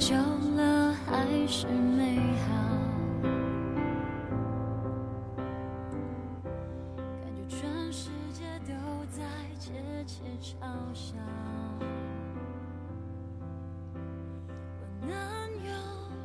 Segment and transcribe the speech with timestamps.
[0.00, 0.16] 久
[0.56, 2.16] 了，还是美
[2.48, 2.54] 好。
[7.46, 8.72] 全世界都
[9.10, 9.22] 在
[9.58, 9.72] 窃
[10.06, 11.16] 窃嘲笑。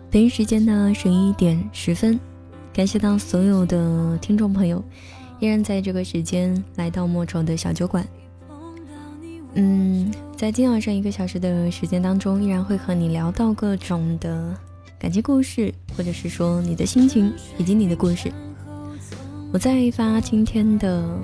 [0.09, 2.17] 北京时间的十一点十分，
[2.71, 4.81] 感谢到所有的听众朋友，
[5.41, 8.07] 依然在这个时间来到莫愁的小酒馆。
[9.55, 14.53] 嗯，在今晚上一个小时的时间当中，依然会和你聊到各种的
[14.99, 18.29] 感情故事，或者是说你的心情以及你的故事。
[19.53, 21.17] 我在发今天的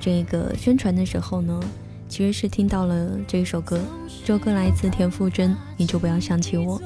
[0.00, 1.60] 这个宣传的时候呢，
[2.08, 3.78] 其实是听到了这一首歌，
[4.24, 6.78] 这首歌来自田馥甄，你就不要想起我。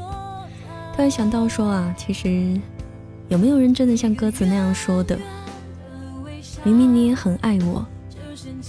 [0.96, 2.60] 突然想到说啊，其实
[3.28, 5.16] 有没有人真的像歌词那样说的？
[6.64, 7.86] 明明你也很爱我，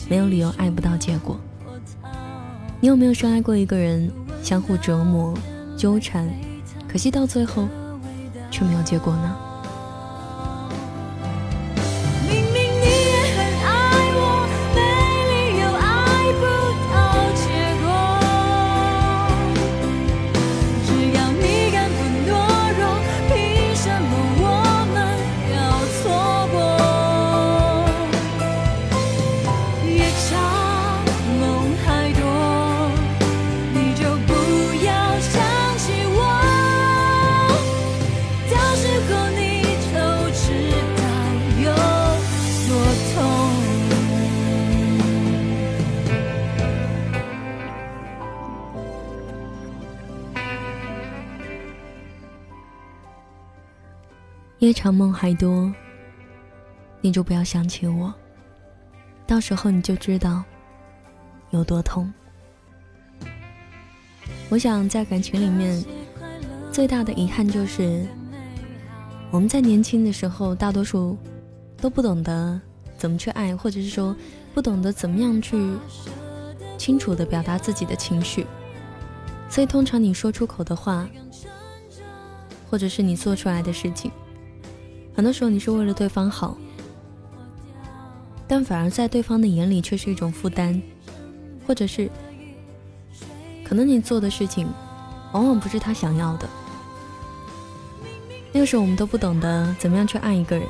[0.07, 1.39] 没有理由爱不到结果。
[2.83, 5.35] 你有没有深爱过一个人，相互折磨、
[5.77, 6.27] 纠缠，
[6.87, 7.67] 可惜到最后
[8.49, 9.50] 却没有结果呢？
[54.61, 55.73] 夜长梦还多，
[57.01, 58.13] 你就不要想起我，
[59.25, 60.43] 到时候你就知道
[61.49, 62.13] 有多痛。
[64.49, 65.83] 我想在感情里面，
[66.71, 68.05] 最大的遗憾就是
[69.31, 71.17] 我们在年轻的时候，大多数
[71.77, 72.61] 都不懂得
[72.99, 74.15] 怎么去爱，或者是说
[74.53, 75.73] 不懂得怎么样去
[76.77, 78.45] 清楚的表达自己的情绪，
[79.49, 81.09] 所以通常你说出口的话，
[82.69, 84.11] 或者是你做出来的事情。
[85.13, 86.57] 很多时候你是为了对方好，
[88.47, 90.81] 但反而在对方的眼里却是一种负担，
[91.67, 92.09] 或者是
[93.63, 94.67] 可能你做的事情
[95.33, 96.49] 往往不是他想要的。
[98.53, 100.65] 那个时候我们都不懂得怎么样去爱一个人，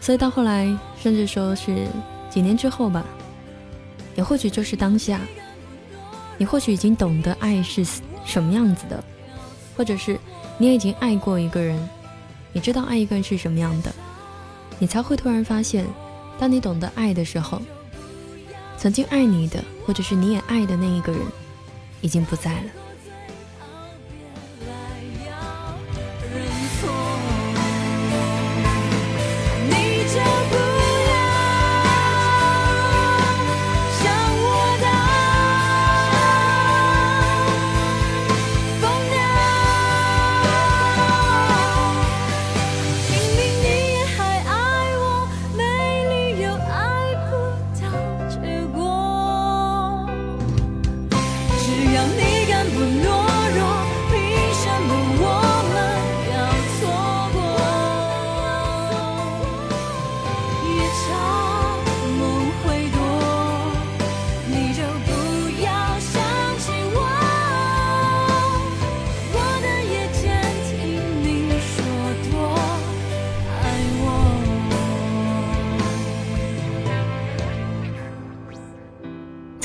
[0.00, 0.66] 所以到后来，
[0.98, 1.86] 甚至说是
[2.28, 3.04] 几年之后吧，
[4.16, 5.20] 也或许就是当下，
[6.36, 7.84] 你或许已经懂得爱是
[8.24, 9.02] 什么样子的，
[9.76, 10.18] 或者是
[10.58, 11.78] 你也已经爱过一个人。
[12.54, 13.92] 你知道爱一个人是什么样的，
[14.78, 15.84] 你才会突然发现，
[16.38, 17.60] 当你懂得爱的时候，
[18.78, 21.20] 曾经爱你的，或者是你也爱的那一个人，
[22.00, 22.70] 已经不在了。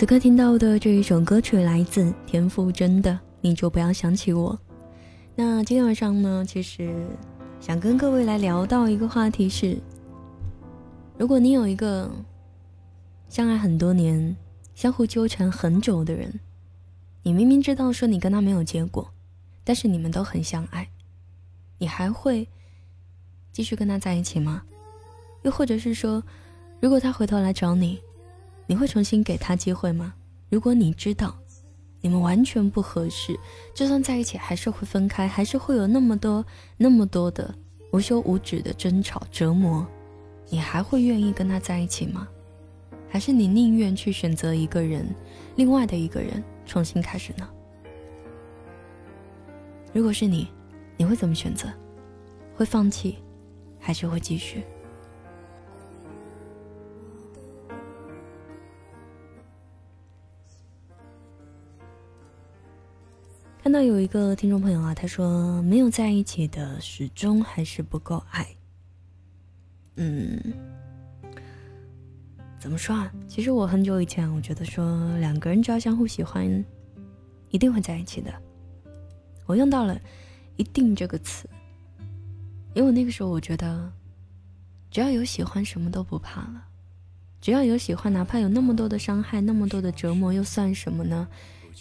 [0.10, 3.12] 刻听到的这一首歌曲来自田馥甄的
[3.42, 4.56] 《你就不要想起我》。
[5.36, 6.92] 那今天晚上呢，其实
[7.60, 9.78] 想跟各位来聊到一个话题是：
[11.16, 12.10] 如果你有一个
[13.28, 14.36] 相爱很多年、
[14.74, 16.40] 相互纠缠很久的人，
[17.22, 19.08] 你明明知道说你跟他没有结果，
[19.64, 20.90] 但是你们都很相爱，
[21.78, 22.48] 你还会
[23.52, 24.64] 继续跟他在一起吗？
[25.44, 26.24] 又或者是说，
[26.80, 28.02] 如果他回头来找你，
[28.70, 30.14] 你会重新给他机会吗？
[30.48, 31.36] 如果你知道
[32.02, 33.36] 你们完全不合适，
[33.74, 36.46] 就算在一起还是会分开，还是会有那么多
[36.78, 37.52] 那么多的
[37.92, 39.84] 无休无止的争吵折磨，
[40.50, 42.28] 你还会愿意跟他在一起吗？
[43.10, 45.04] 还是你宁愿去选择一个人，
[45.56, 47.50] 另外的一个人重新开始呢？
[49.92, 50.48] 如果是你，
[50.96, 51.68] 你会怎么选择？
[52.56, 53.18] 会放弃，
[53.80, 54.64] 还是会继续？
[63.62, 68.48] 看到有一个听众朋友啊，他说没有在一起的始终还是不够爱。
[69.98, 70.42] 嗯，
[72.58, 73.12] 怎么说啊？
[73.28, 76.66] 其实我很久以前我觉得说两个人只要相互喜欢，
[77.50, 78.34] 一定会在一起的。
[79.46, 80.00] 我用到了
[80.56, 81.48] “一定”这个词，
[82.74, 83.92] 因为那个时候我觉得，
[84.90, 86.64] 只要有喜欢，什么都不怕了。
[87.42, 91.28] 只要有喜欢，哪怕有那么多的伤害，那么多的折磨，又算什么呢？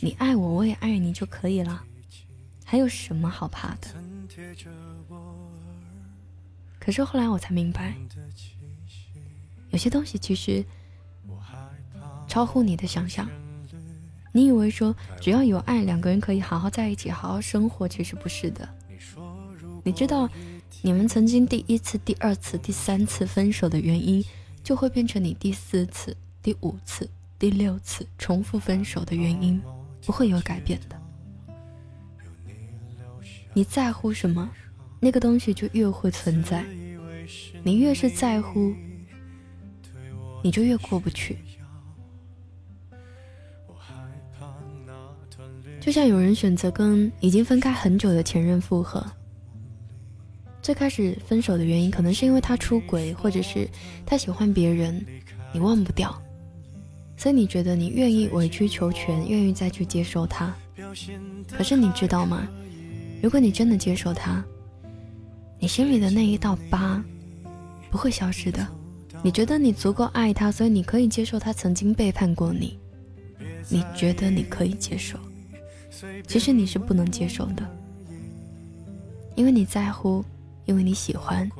[0.00, 1.82] 你爱我，我也爱你就可以了，
[2.64, 3.88] 还有什么好怕的？
[6.78, 7.94] 可是后来我才明白，
[9.70, 10.64] 有些东西其实
[12.28, 13.28] 超乎你的想象。
[14.32, 18.68] 你以为说只要有爱，两个人可以好好在一起，好好生活，其实不是的。
[19.82, 20.28] 你知道，
[20.82, 24.24] 你们曾经第一次、第二次、第三次分手的原因，
[24.62, 27.08] 就会变成你第四次、第五次、
[27.38, 29.60] 第六次重复分手的原因，
[30.04, 31.00] 不会有改变的。
[33.52, 34.48] 你在乎什么，
[35.00, 36.64] 那个东西就越会存在。
[37.62, 38.74] 你越是在乎，
[40.42, 41.38] 你就越过不去。
[45.80, 49.04] 就像有人选择跟已经分开很久的前任复合，
[50.60, 53.68] 最开始分手的原因可能是因为他出轨，或者是
[54.04, 55.04] 他喜欢别人，
[55.52, 56.20] 你忘不掉，
[57.18, 60.54] 所以你觉得你愿意委曲求全，愿意再去接受他。
[61.50, 62.48] 可是你知道吗？
[63.20, 64.42] 如果你真的接受他，
[65.58, 67.02] 你心里的那一道疤
[67.90, 68.64] 不会消失的。
[69.20, 72.78] 你觉得你足够爱他，所以你可以接受他曾经背叛过你。
[73.68, 75.18] 你觉得你可以接受。
[76.28, 77.68] 其实你是不能接受的，
[79.34, 80.24] 因为你在乎，
[80.66, 81.50] 因为你喜欢。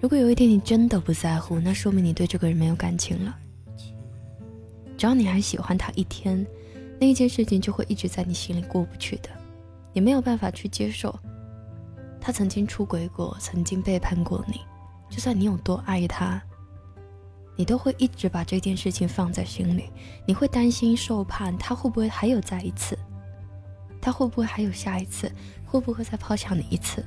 [0.00, 3.36] 如果有一天你真的不在乎，那说明你对这个人没有感情了。
[5.04, 6.46] 只要你还喜欢他一天，
[6.98, 9.28] 那一件事情就会一直在你心里过不去的，
[9.92, 11.14] 你没有办法去接受
[12.18, 14.62] 他曾经出轨过，曾经背叛过你。
[15.10, 16.42] 就算你有多爱他，
[17.54, 19.90] 你都会一直把这件事情放在心里，
[20.26, 22.98] 你会担心受怕，他会不会还有再一次？
[24.00, 25.30] 他会不会还有下一次？
[25.66, 27.04] 会不会再抛下你一次？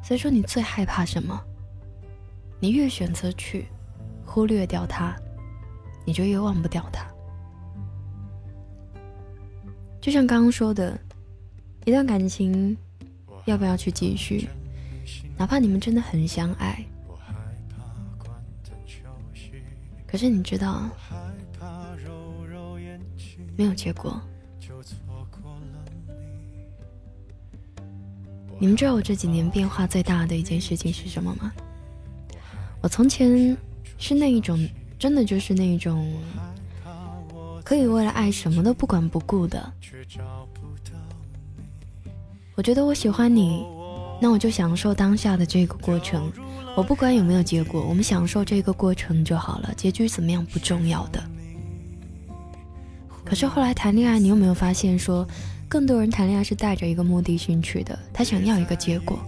[0.00, 1.42] 所以说，你最害怕什么？
[2.60, 3.66] 你越选择去
[4.36, 5.16] 忽略掉他，
[6.04, 7.06] 你就越忘不掉他。
[9.98, 11.00] 就像刚刚说的，
[11.86, 12.76] 一段感情
[13.46, 14.46] 要不要去继续？
[15.38, 16.84] 哪怕你们真的很相爱，
[20.06, 20.82] 可是你知道。
[23.56, 24.20] 没有结果。
[28.60, 31.50] 你们知道我这几年变化最大的一件事情是什么吗？
[32.82, 33.56] 我从前
[33.98, 36.12] 是那一种，真的就是那一种，
[37.64, 39.72] 可以为了爱什么都不管不顾的。
[42.54, 43.64] 我觉得我喜欢你，
[44.20, 46.32] 那我就享受当下的这个过程，
[46.74, 51.22] 我不管有没有结果，我们享受这个过程就好了，结局怎么样不重要的。
[53.24, 55.26] 可是后来谈恋爱，你有没有发现说，
[55.68, 59.18] 更多人谈恋爱是带着一个目的性去的，他想要一个结果，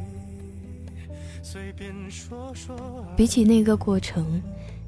[3.16, 4.42] 比起那个过程，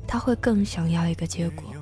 [0.07, 1.73] 他会更想要一个结果。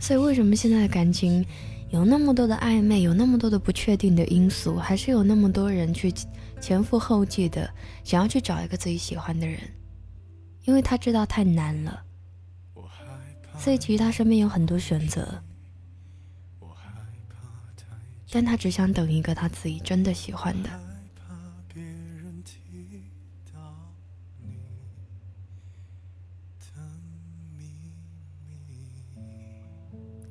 [0.00, 1.44] 所以为什么现在的感情
[1.90, 6.12] 有那么多的暧昧，有那么多的不确定的因素，还是有那么多人去
[6.60, 7.70] 前赴后继的
[8.02, 9.58] 想要去找一个自己喜欢的人？
[10.64, 12.02] 因为他知道太难了。
[13.56, 15.42] 所以其实他身边有很多选择，
[18.30, 20.68] 但他只想等一个他自己真的喜欢的。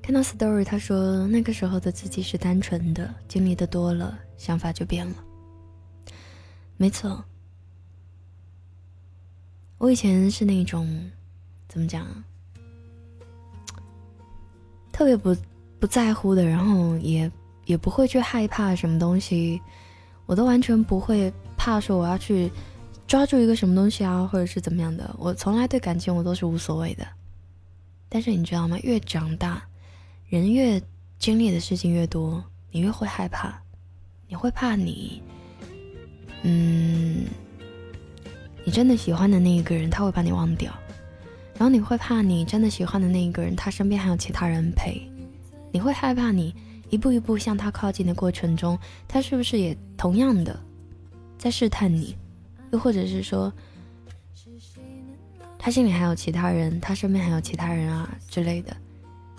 [0.04, 5.16] 看到 story，他说那个时候的自己是单纯的，经历的多了，想法就变了。
[6.76, 7.24] 没错，
[9.78, 11.10] 我以前是那种，
[11.70, 12.22] 怎么讲啊？
[14.92, 15.34] 特别不
[15.80, 17.32] 不在乎的，然后也
[17.64, 19.62] 也不会去害怕什么东西，
[20.26, 22.52] 我都完全不会怕说我要去
[23.08, 25.16] 抓住一个什么东西啊，或者是怎么样的。
[25.18, 27.08] 我从来对感情我都是无所谓的。
[28.10, 28.78] 但是你知道吗？
[28.84, 29.64] 越长大，
[30.28, 30.82] 人越
[31.20, 33.62] 经历的事情越多，你越会害怕，
[34.28, 35.22] 你会怕你，
[36.42, 37.26] 嗯，
[38.66, 40.74] 你真的喜欢的那一个人他会把你忘掉。
[41.56, 45.00] 然后你会怕你真的喜欢的那一个人，他身边还有其他人陪，
[45.72, 46.54] 你会害怕你
[46.90, 48.78] 一步一步向他靠近的过程中，
[49.08, 50.60] 他是不是也同样的
[51.38, 52.18] 在试探你？
[52.72, 53.54] 又或者是说，
[55.60, 58.76] 他心里还有其他人，他身边还有其他人啊之类的，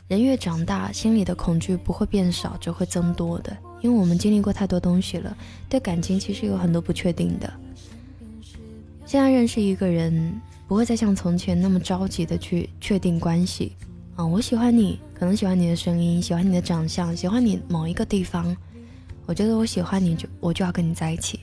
[0.07, 3.57] 人越长大，心里的恐惧不会变少，只会增多的。
[3.81, 5.35] 因为我们经历过太多东西了，
[5.69, 7.53] 对感情其实有很多不确定的。
[9.07, 13.73] 现在认识一个人，不会再像从前那么着急的去确定关系。
[14.17, 18.55] 啊，我喜欢你，可能喜欢你的声音，喜欢你的长相，喜欢你某一个地方。
[19.27, 21.41] 我觉得我喜欢你就我就要跟你在一起。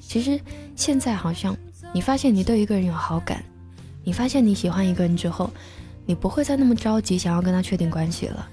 [0.00, 0.40] 其实
[0.76, 1.56] 现在好像
[1.92, 3.44] 你发现你对一个人有好感，
[4.04, 5.50] 你发现你喜欢一个人之后，
[6.04, 8.48] 你不会再那么着急想要跟他确定关系了。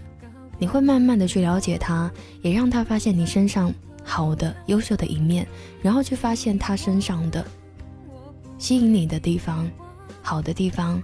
[0.58, 5.48] 你会慢慢的去了解他，也让他发现你身上好的、优秀的一面，
[5.82, 7.46] 然后去发现他身上的
[8.58, 9.70] 吸引你的地方、
[10.22, 11.02] 好的地方，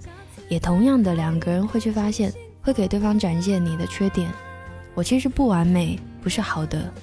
[0.50, 4.30] 也同样的两个人会去发现，会给对方展现你的缺点。
[4.94, 6.94] 我其实不完美，不是好的，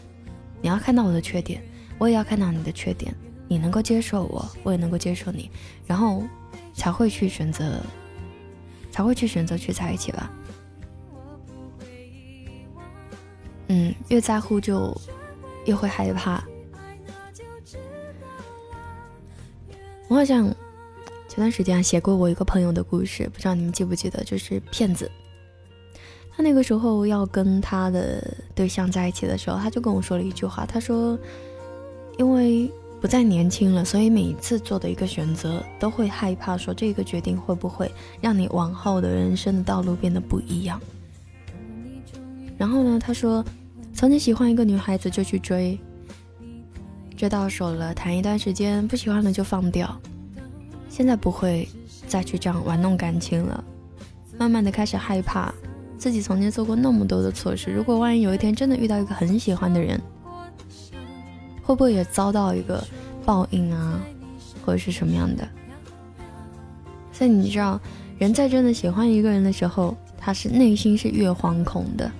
[0.60, 1.62] 你要看到我的缺点，
[1.98, 3.14] 我也要看到你的缺点，
[3.48, 5.50] 你能够接受我，我也能够接受你，
[5.86, 6.22] 然后
[6.74, 7.80] 才会去选择，
[8.92, 10.30] 才会去选择去在一起吧。
[13.66, 14.94] 嗯，越在乎就
[15.64, 16.44] 越会害怕。
[20.08, 20.44] 我好像
[21.26, 24.22] 前段时间写过我一个朋友的故事，不知道你们记不记得？
[24.24, 25.10] 就是骗子。
[26.34, 31.18] 他那个时候要跟他的对象在一起的时候，他就跟我说了一句话，他说
[32.18, 32.70] ：“因为
[33.02, 40.80] 不再年轻了，所以每一次做的一个选择都会害怕，说这个决定会不会让你往后的人生的道路变得不一样。”
[42.56, 43.44] 然后呢，他说。
[43.94, 45.78] 曾经喜欢一个女孩子就去追，
[47.14, 50.00] 追到手了，谈一段时间，不喜欢了就放掉。
[50.88, 51.68] 现在不会
[52.08, 53.62] 再去这样玩弄感情了，
[54.38, 55.52] 慢慢的开始害怕
[55.98, 57.70] 自己曾经做过那么多的错事。
[57.70, 60.00] 如果万一有一天真的遇到一个很喜欢的人，
[61.62, 62.82] 会不会也遭到一个
[63.24, 64.00] 报应啊，
[64.64, 65.48] 或者是什么样的？
[67.12, 67.80] 所以你知道，
[68.18, 72.10] 人在真的喜欢一个人的时候，他是内心是越惶恐的。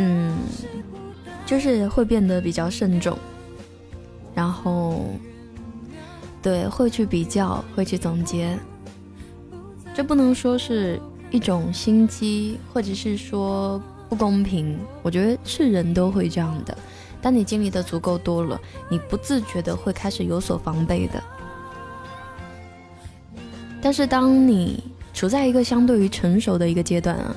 [0.00, 0.32] 嗯，
[1.44, 3.18] 就是会变得比较慎重，
[4.32, 5.06] 然后，
[6.40, 8.56] 对，会去比较，会去总结。
[9.98, 10.96] 这不能说是
[11.28, 14.78] 一种心机，或者是说不公平。
[15.02, 16.78] 我觉得是人都会这样的。
[17.20, 21.20] 当你经历的足够多了，你不自觉的会开始有所防备的。
[23.82, 27.34] 但是当你处在一个相对于成熟的一个阶段啊。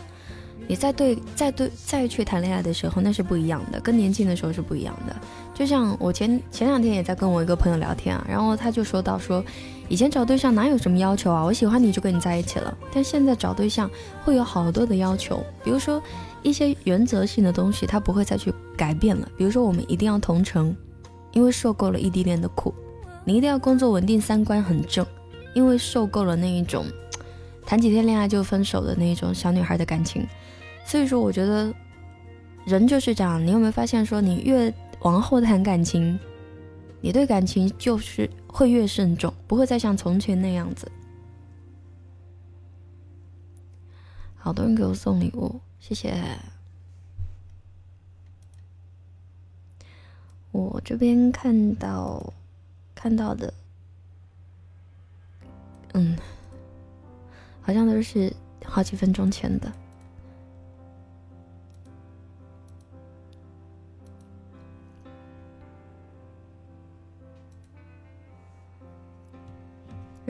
[0.68, 5.16] 你在对在对再去谈恋爱的时候，那是不一样的，跟年轻的时候是不一样的。
[5.62, 9.46] 就像我前前两天也在跟我一个朋友聊天啊，然后他就说到说，
[9.90, 12.76] 以前找对象哪有什么要求啊，我喜欢你就跟你在一起了。
[12.92, 13.88] 但现在找对象
[14.24, 16.02] 会有好多的要求，比如说
[16.42, 19.30] 一些原则性的东西，他不会再去改变了。
[19.38, 20.76] 比如说我们一定要同城，
[21.32, 22.74] 因为受够了异地恋的苦；
[23.24, 25.06] 你一定要工作稳定，三观很正，
[25.54, 26.88] 因为受够了那一种
[27.68, 30.26] 谈几天恋爱就分手的那种小女孩的感情。
[30.88, 31.72] 所以说，我觉得
[32.66, 33.46] 人就是这样。
[33.46, 36.20] 你有没有发现，说你越往后谈感情，
[37.02, 40.92] 你对感情就是会越慎重，不会再像从前那样子。
[44.38, 46.16] 好多人给我送礼物，谢谢。
[50.52, 52.34] 我这边看到
[52.94, 53.54] 看到的，
[55.94, 56.16] 嗯，
[57.62, 58.32] 好像都是
[58.66, 59.72] 好几分钟前的。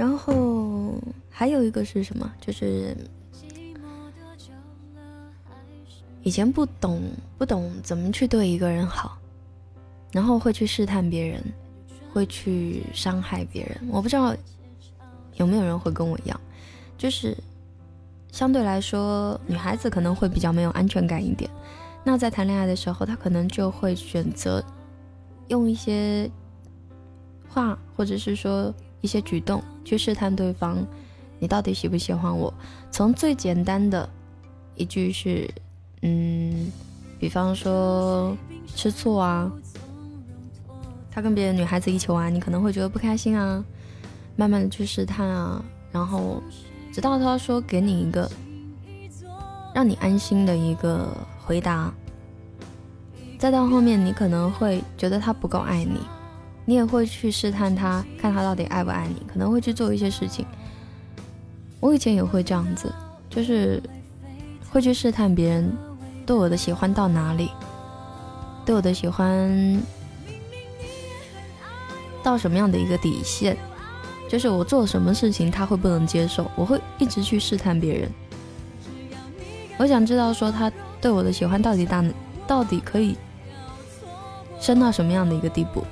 [0.02, 0.96] 然后
[1.30, 2.34] 还有一个是什么？
[2.42, 2.98] 就是
[6.24, 7.04] 以前不懂
[7.38, 9.16] 不懂怎么去对一个人好，
[10.12, 11.44] 然后会去试探别人，
[12.12, 13.80] 会去伤害别人。
[13.92, 14.36] 我不知道
[15.36, 16.42] 有没有人会跟我一样，
[16.98, 17.38] 就是
[18.32, 21.48] 相对来说，女孩子可能会比较没有安全感一点。
[22.04, 24.66] 那在谈恋爱的时候，她可能就会选择
[25.50, 26.28] 用一些
[27.48, 28.74] 话，或者是说。
[29.02, 30.78] 一些举动去试探对方，
[31.40, 32.54] 你到底喜不喜欢我？
[32.92, 34.08] 从最简单的
[34.76, 35.50] 一句是，
[36.02, 36.72] 嗯，
[37.20, 38.36] 比方说
[38.76, 39.52] 吃醋啊，
[41.12, 43.64] 他跟别的女孩子一起玩，你可能会觉得不开心啊，
[44.36, 46.42] 慢慢的去试探啊，然后
[46.94, 48.30] 直到他说给你一个
[49.74, 51.08] 让你安心的一个
[51.44, 51.94] 回答，
[53.40, 56.00] 再到后面你可能会觉得他不够爱你。
[56.66, 60.46] 你也会去试探他，看他到底爱不爱你，可能会去做一些事情。
[61.80, 62.94] 我以前也会这样子，
[63.30, 63.82] 就是
[64.70, 65.76] 会去试探别人
[66.26, 67.50] 对我的喜欢到哪里，
[68.66, 69.82] 对我的喜欢
[72.22, 73.58] 到什么样的一个底线，
[74.30, 78.12] 就是我做什么事情他会不能接受，我会一直去试探别人。
[79.78, 82.06] 我想知道说他对我的喜欢到底大，
[82.46, 83.18] 到底可以
[84.60, 85.84] 深到什么样的一个地步。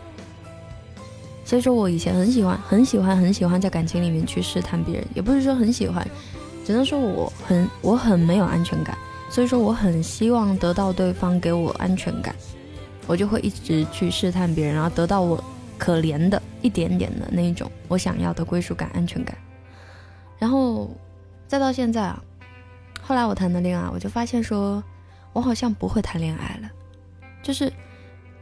[1.50, 6.08] 所以说我以前很喜欢，很喜欢，很喜欢在感情里面去试探别人，也不是说很喜欢，
[6.64, 8.96] 只能说我很我很没有安全感。
[9.32, 12.36] 所以说我很希望得到对方给我安全感，
[13.08, 15.44] 我就会一直去试探别人，然后得到我
[15.76, 19.36] 可怜的一点点的那一种我想要的归属感、安全感。
[20.38, 20.96] 然后
[21.48, 22.22] 再到现在啊，
[23.02, 24.84] 后来我谈的恋爱，我就发现说
[25.34, 26.70] 我好像不会谈恋爱了，
[27.42, 27.74] 就是。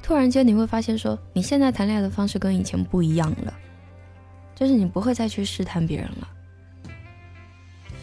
[0.07, 3.53] 突然间你会发现，说你现在谈恋爱的方式跟以前不一样了，
[4.55, 6.27] 就是你不会再去试探别人了。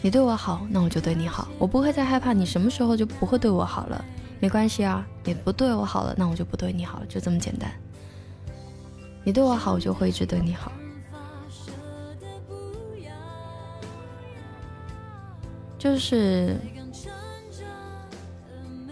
[0.03, 4.05] 你对我好，那我就对你好，我不会再害怕你什么时候就不会对我好了。
[4.39, 7.71] 没关系啊，你不对我好了，那我就不对你好了，就这么简单。
[9.23, 10.71] 你对我好，我就会一直对你好。
[15.79, 16.55] 就是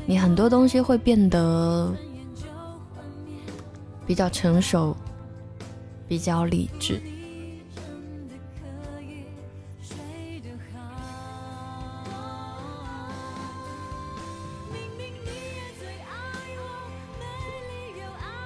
[0.07, 1.93] 你很多东西会变得。
[4.05, 4.95] 比较成熟，
[6.07, 7.01] 比较理智。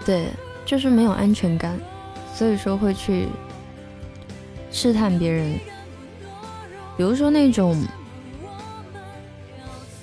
[0.06, 0.28] 对，
[0.66, 1.78] 就是没有安全感，
[2.34, 3.28] 所以说会去
[4.72, 5.60] 试探别人。
[6.96, 7.84] 比如说那种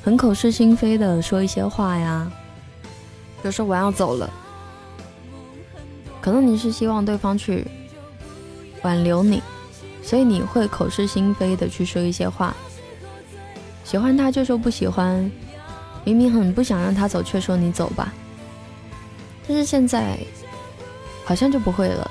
[0.02, 2.30] 很口是心非的说一些话呀，
[3.40, 4.30] 比如说我要走了。
[6.24, 7.66] 可能你是希望对方去
[8.80, 9.42] 挽留你，
[10.02, 12.56] 所以你会口是心非的去说一些话。
[13.84, 15.30] 喜欢他就说不喜欢，
[16.02, 18.10] 明明很不想让他走，却说你走吧。
[19.46, 20.18] 但是现在
[21.26, 22.10] 好像就不会了。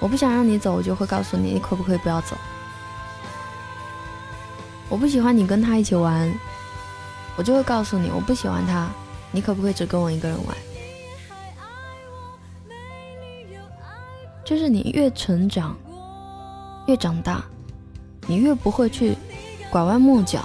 [0.00, 2.36] 我不想让你走，我就会告诉你，你可不可以不要走？
[4.90, 6.30] 我不喜欢你跟他一起玩，
[7.36, 8.86] 我就会告诉你，我不喜欢他，
[9.30, 10.54] 你可不可以只跟我一个人玩？
[14.48, 15.76] 就是你越成长，
[16.86, 17.44] 越长大，
[18.26, 19.14] 你越不会去
[19.68, 20.40] 拐弯抹角，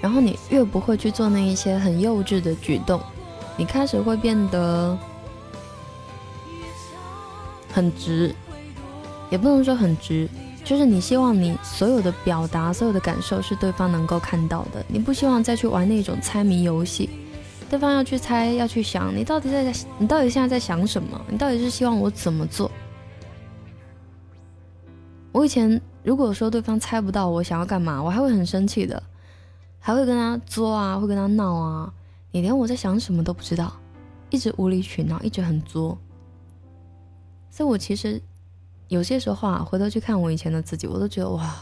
[0.00, 2.98] 然后你越不会去做那一些很幼稚的举动，
[3.58, 4.96] 你开始会变得
[7.70, 8.34] 很直，
[9.28, 10.26] 也不能说很直，
[10.64, 17.10] 就是你希望你所有的表达、所有的感受是对方能够看到的，你不希望再去玩那种猜谜游戏，
[17.68, 22.70] 对方要去猜、要去想你到底在你到底现在在想什么，你到底是希望我怎么做？
[25.32, 29.02] 我以前如果说对方猜不到我想要干嘛，我还会很生气的，
[29.78, 31.92] 还会跟他作啊，会跟他闹啊。
[32.32, 33.72] 你连我在想什么都不知道，
[34.30, 35.98] 一直无理取闹，一直很作。
[37.50, 38.20] 所以我其实
[38.88, 41.54] 有些时候啊，回头去看我以前的自己，我都觉得哇，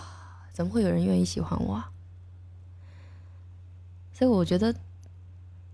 [0.53, 1.75] 怎么会有人愿意喜欢我？
[1.75, 1.91] 啊？
[4.13, 4.75] 所以我觉得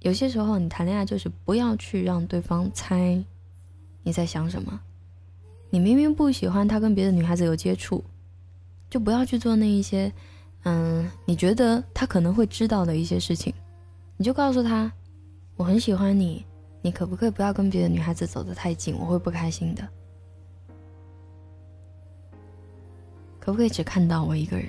[0.00, 3.24] 有些时候你谈恋爱就是不要去让对方猜
[4.02, 4.80] 你在想什么。
[5.74, 8.04] 你明明不喜欢他跟别的女孩子有接触，
[8.88, 10.12] 就不要去做那一些，
[10.62, 13.52] 嗯，你觉得他可能会知道的一些事情，
[14.16, 14.92] 你就告诉他，
[15.56, 16.46] 我很喜欢你，
[16.80, 19.82] 你可不可以不要跟别的女孩子走得太近，我会不开心的。
[23.40, 24.68] 可不可以只看到我一个人？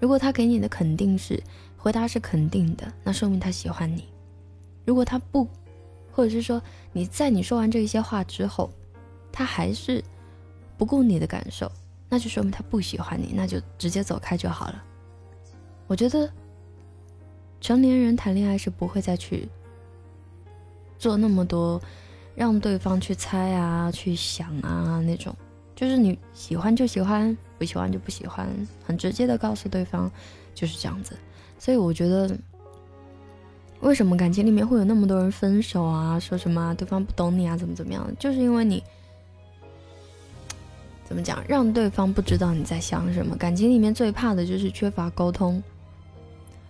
[0.00, 1.40] 如果他给你的肯定是
[1.76, 4.02] 回答是肯定的，那说明他喜欢你；
[4.84, 5.46] 如果他不，
[6.10, 6.60] 或者是说
[6.92, 8.68] 你在你说完这一些话之后。
[9.32, 10.04] 他还是
[10.76, 11.70] 不顾你的感受，
[12.08, 14.84] 那就说明他不喜欢你，那就直接走开就好了。
[15.86, 16.30] 我觉得
[17.60, 19.48] 成年人谈恋爱是不会再去
[20.98, 21.80] 做那么多
[22.34, 25.34] 让对方去猜啊、去想啊那种，
[25.74, 28.48] 就是你喜欢就喜欢，不喜欢就不喜欢，
[28.84, 30.10] 很直接的告诉对方
[30.54, 31.16] 就是这样子。
[31.58, 32.36] 所以我觉得，
[33.80, 36.18] 为什么感情里面会有那么多人分手啊？
[36.18, 37.56] 说什么对方不懂你啊？
[37.56, 38.06] 怎么怎么样？
[38.18, 38.82] 就是因为你。
[41.12, 41.44] 怎么讲？
[41.46, 43.36] 让对方不知道你在想什么。
[43.36, 45.62] 感情里面最怕的就是缺乏沟通。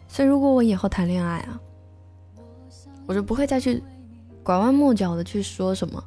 [0.09, 1.61] 所以，如果我以后谈恋爱啊，
[3.07, 3.81] 我就不会再去
[4.43, 6.03] 拐弯抹角的去说什么。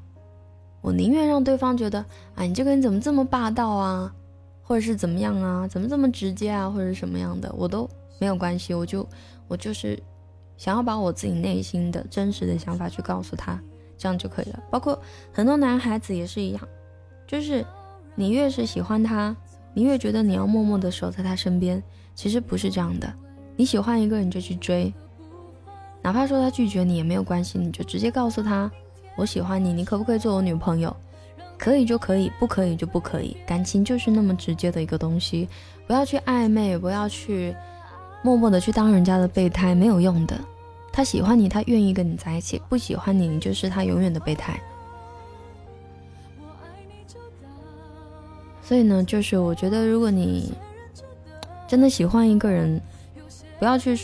[0.81, 2.03] 我宁愿让对方觉得，
[2.35, 4.13] 哎，你这个人怎么这么霸道啊，
[4.61, 8.73] 或者是怎么样啊，怎么这么直接啊，或者什么样的，我都没有关系。
[8.73, 9.07] 我就
[9.47, 9.97] 我就是
[10.57, 13.57] 想要把我自己内心的真实的想法去告诉他，
[13.97, 14.61] 这样就可以了。
[14.69, 16.67] 包括很多男孩子也是一样，
[17.25, 17.65] 就是。
[18.15, 19.35] 你越是喜欢他，
[19.73, 21.81] 你越觉得你要默默的守在他身边。
[22.15, 23.13] 其实不是这样的，
[23.57, 24.93] 你喜欢一个人就去追，
[26.01, 28.71] 哪怕说他拒绝你也没有关系，你就直接告诉他
[29.17, 30.95] 我喜欢你，你可不可以做我女朋友？
[31.57, 33.35] 可以就可以，不可以就不可以。
[33.45, 35.47] 感情就是那么直接的一个东西，
[35.87, 37.55] 不要去暧昧，不要去
[38.21, 40.39] 默默的去当人家的备胎，没有用的。
[40.91, 44.57] 他喜欢你，他愿意跟你在一起；不喜欢你，你就是他永远的备胎。
[48.67, 50.51] 所以呢，就是我觉得，如果你
[51.67, 52.81] 真的喜欢一个人，
[53.59, 53.95] 不要去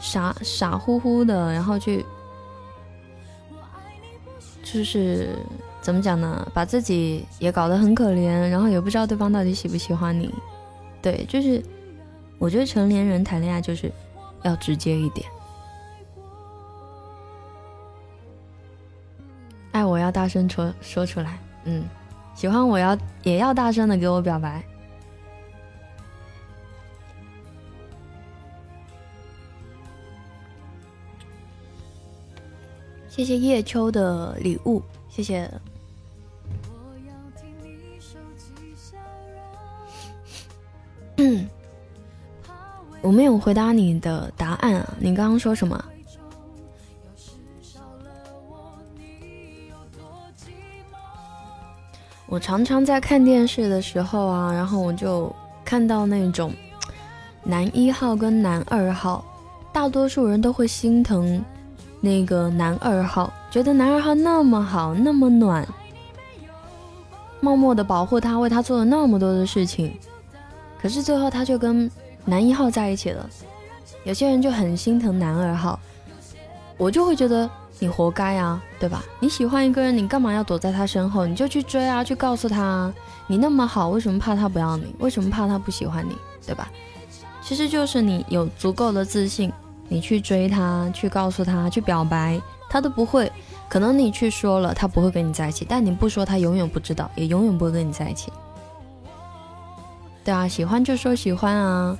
[0.00, 2.02] 傻傻乎乎的，然后去，
[4.62, 5.28] 就是
[5.82, 6.50] 怎么讲呢？
[6.54, 10.34] 把自己也搞得很可怜，然后也不知道对方到底喜不喜欢你。
[11.02, 11.62] 对，就是
[12.38, 13.92] 我觉得成年人谈恋爱就是
[14.42, 15.28] 要直接一点，
[19.72, 21.84] 爱我要大声说说出来，嗯，
[22.36, 24.62] 喜欢我要也要大声的给我表白。
[33.08, 35.50] 谢谢叶秋的礼物，谢谢。
[41.16, 41.48] 嗯，
[43.00, 45.82] 我没有回答你的答案啊，你刚刚说什么？
[52.28, 55.32] 我常常在看电视的时候啊，然后我就
[55.64, 56.52] 看到那种
[57.42, 59.24] 男一号跟男二号，
[59.72, 61.44] 大多数人都会心疼。
[61.98, 65.66] 那个男二号觉得男二号那么好，那么暖，
[67.40, 69.92] 默默的保护他，为他做了那么多的事情，
[70.80, 71.90] 可是最后他就跟
[72.24, 73.28] 男一号在一起了。
[74.04, 75.80] 有些人就很心疼男二号，
[76.76, 79.02] 我就会觉得你活该啊，对吧？
[79.20, 81.26] 你喜欢一个人，你干嘛要躲在他身后？
[81.26, 82.92] 你就去追啊，去告诉他，
[83.26, 84.94] 你那么好，为什么怕他不要你？
[84.98, 86.16] 为什么怕他不喜欢你？
[86.46, 86.68] 对吧？
[87.42, 89.52] 其实就是你有足够的自信。
[89.88, 93.30] 你去追他，去告诉他，去表白，他都不会。
[93.68, 98.32] 可能你去说了，他不会跟你在一起；但你不说，他永远不知道，也永远不会跟你在一起。
[100.24, 101.96] 对啊，喜欢就说喜欢啊，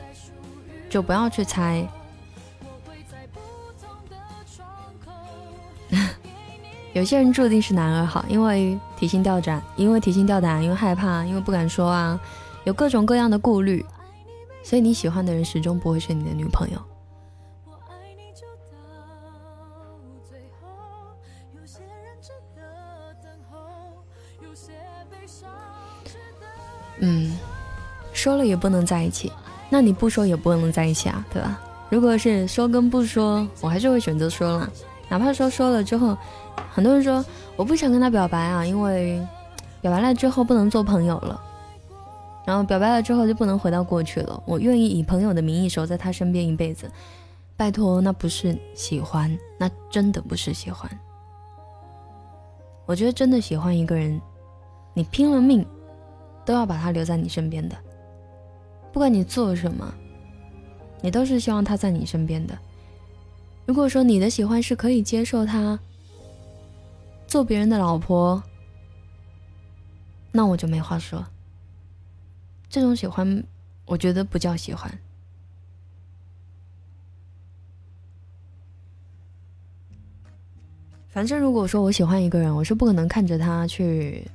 [0.90, 1.86] 就不要去猜。
[6.94, 12.18] 有些人注定是男二好，因为提心吊胆，因为提心吊胆，因为害怕，因为不敢说啊，
[12.64, 13.84] 有各种各样的顾虑，
[14.62, 16.78] 所以你喜欢的人始终不会是你的女朋友。
[26.98, 27.38] 嗯，
[28.14, 29.30] 说了也不能在一起，
[29.68, 31.60] 那你不说也不能在一起啊，对吧？
[31.90, 34.72] 如果是说跟不说，我还是会选择说了，
[35.08, 36.16] 哪怕说说了之后，
[36.72, 37.24] 很多人说
[37.56, 39.24] 我不想跟他表白啊，因为
[39.80, 41.40] 表白了之后不能做朋友了，
[42.44, 44.42] 然后表白了之后就不能回到过去了。
[44.46, 46.90] 我愿意以朋友的名义守在他身边一辈子，
[47.56, 50.90] 拜托，那不是喜欢，那真的不是喜欢。
[52.84, 54.20] 我觉得真的喜欢一个人，
[54.94, 55.66] 你拼了命。
[56.44, 57.74] 都要把他留在你身边的，
[58.92, 59.92] 不管你做什么，
[61.00, 62.56] 你都是希望他在你身边的。
[63.66, 65.78] 如果说你的喜欢是可以接受他
[67.26, 68.40] 做别人的老婆，
[70.30, 71.26] 那我就没话说。
[72.70, 73.42] 这种喜欢，
[73.84, 74.90] 我觉得不叫喜欢。
[81.08, 84.30] 反正如果说我喜欢一个人，我是不可能看着他去。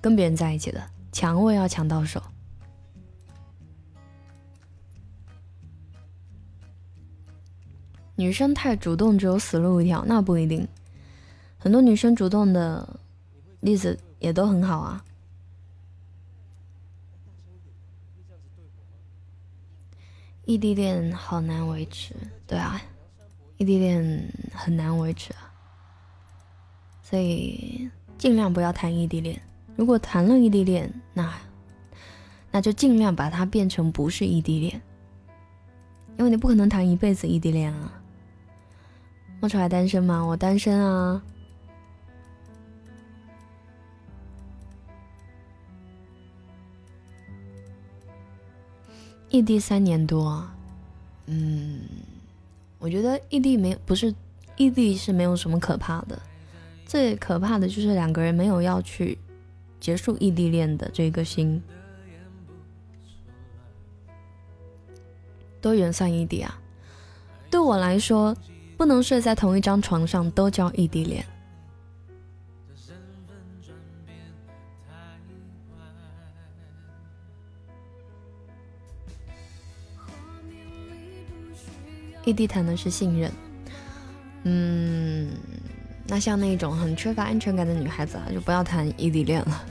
[0.00, 2.20] 跟别人在一起的，抢我也要抢到手。
[8.14, 10.66] 女生太主动，只有死路一条，那不一定。
[11.58, 13.00] 很多女生主动的
[13.60, 15.04] 例子也都很好啊。
[20.44, 22.14] 异地恋好难维持，
[22.48, 22.80] 对啊，
[23.58, 25.54] 异地恋很难维持啊，
[27.02, 29.40] 所以尽量不要谈异地恋。
[29.76, 31.32] 如果谈了异地恋，那
[32.50, 34.82] 那就尽量把它变成不是异地恋，
[36.18, 38.01] 因为你不可能谈一辈子异地恋啊。
[39.42, 40.24] 莫愁还单身吗？
[40.24, 41.20] 我单身啊。
[49.30, 50.48] 异地三年多，
[51.26, 51.80] 嗯，
[52.78, 54.14] 我觉得异地没不是
[54.56, 56.16] 异地是没有什么可怕的，
[56.86, 59.18] 最可怕的就是两个人没有要去。
[59.80, 61.60] 结束异地恋的这个心，
[65.60, 66.60] 多远算异地啊？
[67.50, 68.36] 对我来说，
[68.82, 71.24] 不能睡在同一张床上都叫异地恋。
[82.24, 83.32] 异地谈的是信任，
[84.42, 85.30] 嗯，
[86.08, 89.64] 那像那种很缺乏安全感的女孩子啊，就不要谈异地恋了，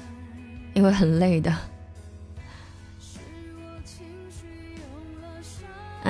[0.73, 1.53] 因为很累的。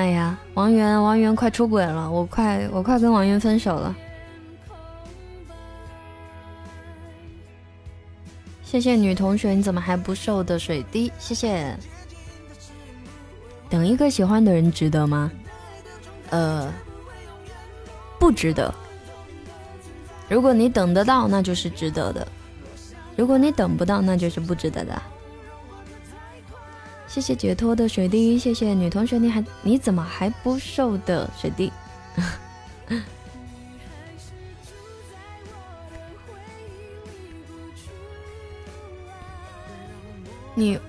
[0.02, 3.96] 哎呀，王源，王源快出轨了，我快我快跟王源分手了。
[8.64, 11.12] 谢谢女同学，你怎么还不瘦的水滴？
[11.20, 11.78] 谢谢。
[13.70, 15.32] 等一个喜欢的人值得吗？
[16.32, 16.74] 呃，
[18.20, 18.74] 不值得。
[20.28, 22.26] 如果你等得到，那就是值得的；
[23.16, 25.00] 如果你等不到，那就是不值得的。
[27.14, 31.70] 谢谢解脱的水滴，谢谢女同学，你还你怎么还不瘦的水滴？
[40.56, 40.80] 你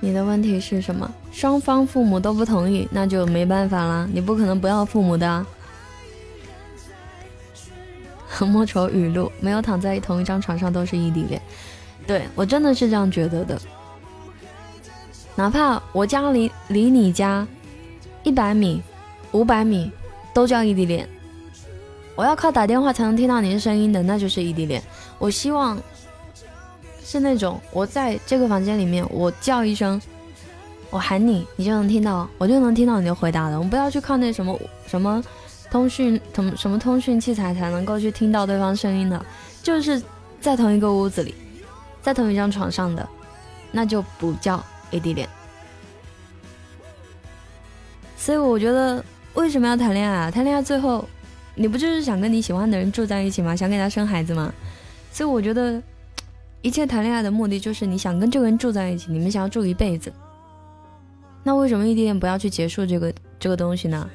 [0.00, 1.12] 你的问题是什么？
[1.30, 5.44] 双方父母都不同意，那就没办法啦，你不可能不要父母的。
[8.40, 11.38] 莫愁语录：没有躺在同一张床上都是异地恋。
[12.06, 13.60] 对我真的是这样觉得的。
[15.38, 17.46] 哪怕我家离离你家
[18.24, 18.82] 一百米、
[19.30, 19.88] 五百米，
[20.34, 21.08] 都叫异地恋。
[22.16, 24.82] 我要靠打电话才能听到你的声音的，那就是异地恋。
[25.16, 25.80] 我希望
[27.04, 30.02] 是那种我在这个房间里面，我叫一声，
[30.90, 33.56] 我喊你，你就能听到，我就能听到你的回答的。
[33.56, 35.22] 我们不要去靠那什么什么
[35.70, 39.24] 通讯通什么通讯器材才能够去听到对方声音的，
[39.62, 40.02] 就是
[40.40, 41.32] 在同一个屋子里，
[42.02, 43.08] 在同一张床上的，
[43.70, 44.60] 那就不叫。
[44.90, 45.28] 异地恋，
[48.16, 50.30] 所以我觉得为什么要谈恋爱啊？
[50.30, 51.08] 谈恋爱最后，
[51.54, 53.54] 你不就是想跟你喜欢的人住在一起吗？
[53.54, 54.52] 想给他生孩子吗？
[55.12, 55.82] 所以我觉得，
[56.62, 60.12] 一切谈恋爱的目的就是你想跟这个人住在一起，你们想要住一辈子。
[61.44, 64.08] 那为什么异地恋不要去结束这个这个东西呢？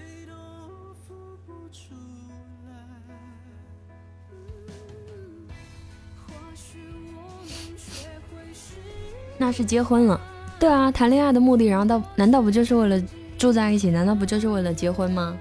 [9.38, 10.22] 那是结婚了。
[10.64, 12.98] 对啊，谈恋爱的目的，然后到难道不就是为了
[13.38, 13.90] 住在一起？
[13.90, 15.38] 难道不就是为了结婚吗？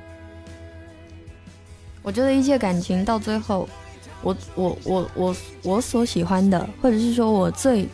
[2.03, 3.69] 我觉得一切感情到最后，
[4.21, 7.89] 我我我我我所喜欢的，或者是说我最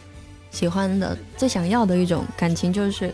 [0.51, 3.13] 喜欢的、最想要的一种感情，就是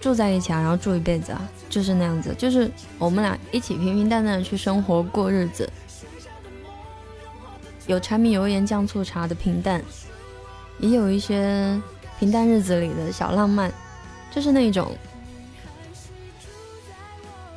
[0.00, 5.68] 住在一起啊，然后住一辈子啊，就是那样子，就是我们俩一起平平淡淡的去生活过日子，
[7.88, 9.82] 有柴米油盐酱醋茶的平淡，
[10.78, 11.76] 也有一些。
[12.18, 13.70] 平淡日子里的小浪漫，
[14.30, 14.90] 就是那种，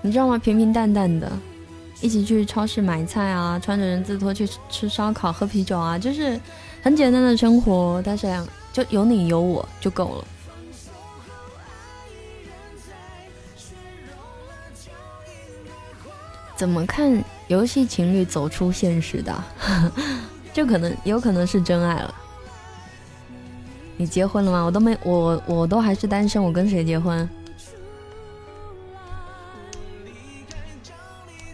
[0.02, 0.38] 你知道吗？
[0.38, 1.32] 平平淡淡的，
[2.00, 6.40] 一起去超市买菜啊，穿着人字拖去吃烧烤、喝啤酒啊，就是
[6.84, 8.02] 很简单的生活。
[8.06, 8.28] 但是
[8.72, 10.26] 就有你有我就够了。
[16.56, 19.44] 怎么看游戏情侣走出现实的？
[20.54, 22.14] 就可能有可能是真爱了。
[24.02, 24.64] 你结婚了吗？
[24.64, 27.30] 我都没，我我都还是单身，我跟谁结婚？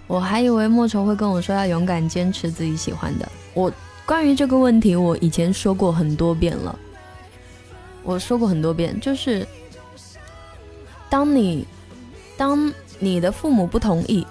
[0.07, 3.27] 我还以为莫愁会跟我说要勇敢坚持自己喜欢的。
[3.53, 3.69] 我
[4.05, 6.73] 关于这个问题，我以前说过很多遍了。
[8.01, 9.45] 我说过很多遍，就是
[11.09, 11.67] 当你
[12.37, 14.25] 当你的父母不同意，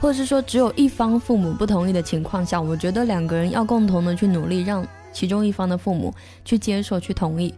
[0.00, 4.84] 或者是说只有一方父母不同意的情况下，我觉得两个人要共同的去努力让。
[5.12, 7.54] 其中一方的父母去接受、去同意，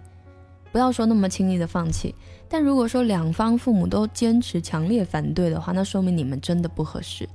[0.72, 2.14] 不要说那么轻易的放弃。
[2.48, 7.28] 但如果说两方父母都坚持、强烈反对的话，那说明你们真的不合适。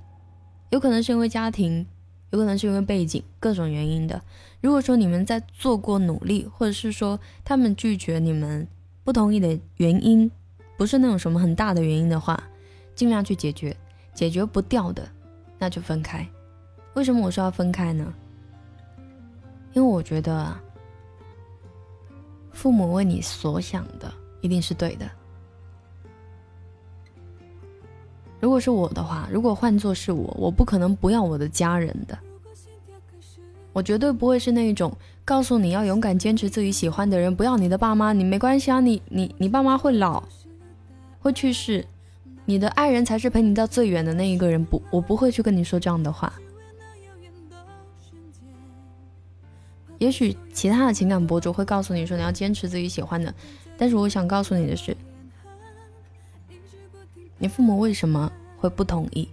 [0.70, 1.86] 有可能是因为家庭，
[2.32, 4.22] 有可能是因为背景，各种原因的。
[4.62, 8.68] 如果说你们在做过努力，或者是说他们拒绝你们、
[9.04, 10.30] 不同意的原因，
[10.76, 12.42] 不是那种什么很大的原因的话，
[12.96, 13.76] 尽量去解决。
[14.14, 15.06] 解决不掉的，
[15.60, 16.26] 那就分开。
[16.94, 18.14] 为什么我说要分开呢？
[19.76, 20.58] 因为我觉得，
[22.52, 25.06] 父母为你所想的一定是对的。
[28.40, 32.18] 如果是我的话，如果换做是我，我不可能不要我的家人的。
[33.74, 40.24] 我绝对不会是那一种告诉你要勇敢坚持自己喜欢的人，不要你的爸妈，你没关系啊，你你你爸妈会老，
[41.20, 41.86] 会去世，
[42.46, 44.64] 你的爱人才是陪你到最远的那一个人。
[44.64, 46.32] 不，我不会去跟你说这样的话。
[49.98, 53.34] 也许其他的情感博主会告诉你说你要坚持自己喜欢的，
[53.78, 54.96] 但是我想告诉你的是，
[57.38, 59.28] 你父母为什么会不同意？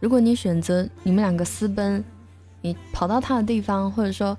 [0.00, 2.04] 如果你选择你们两个私奔，
[2.60, 4.36] 你跑到他的地方，或者说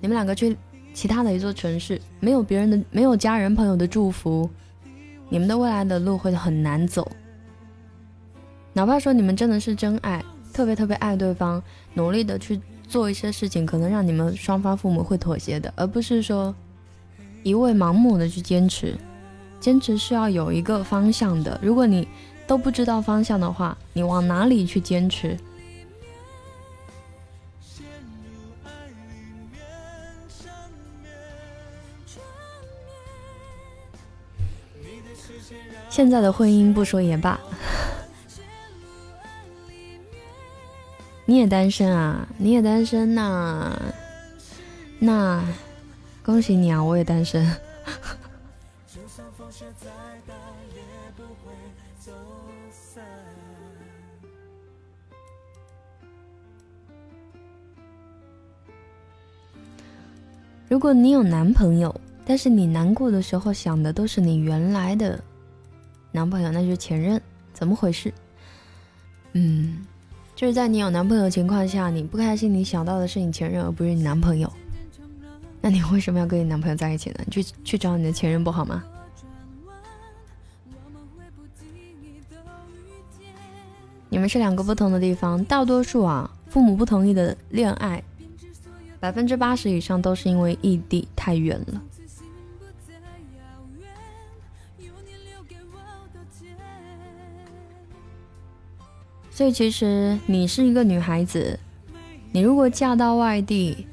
[0.00, 0.56] 你们两个去
[0.92, 4.50] 其他的一座城市，没有别人的、没有家人朋友的祝福，
[5.28, 7.10] 你们的未来的路会很难走。
[8.72, 10.24] 哪怕说你们真的是真爱。
[10.50, 11.62] 特别特别爱对方，
[11.94, 16.54] 努力的去做一些事情，可能让你们双方父母会妥协的，而不是说
[17.42, 18.96] 一味盲目的去坚持。
[19.60, 22.08] 坚持是要有一个方向的，如果你
[22.46, 25.36] 都不知道方向的话，你往哪里去坚持？
[35.90, 37.40] 现在的婚姻不说也罢，
[41.30, 42.26] 你也单身啊？
[42.38, 43.78] 你也单身那
[44.98, 45.44] 那
[46.24, 46.82] 恭喜你啊！
[46.82, 47.46] 我也单身。
[60.66, 65.22] 如果你有男朋友，但是你难过的时候想的都是你原来的
[66.10, 67.20] 男朋友，那就是前任，
[67.52, 68.14] 怎么回事？
[69.32, 69.86] 嗯，
[70.38, 74.48] 就是在你有男朋友的情况下，你不开心，你想到的是你前任，而不是你男朋友。
[75.60, 77.16] 那你为什么要跟你男朋友在一起呢？
[77.28, 78.84] 去去找你的前任不好吗？
[84.08, 88.00] 你们是两个不同的地方，大多数啊，父母不同意的恋爱。
[89.00, 91.82] 百分之八十以上都是因为异地太远了，
[99.38, 101.56] 所以其实你是一个女孩子，
[102.32, 103.86] 你如果嫁到外地，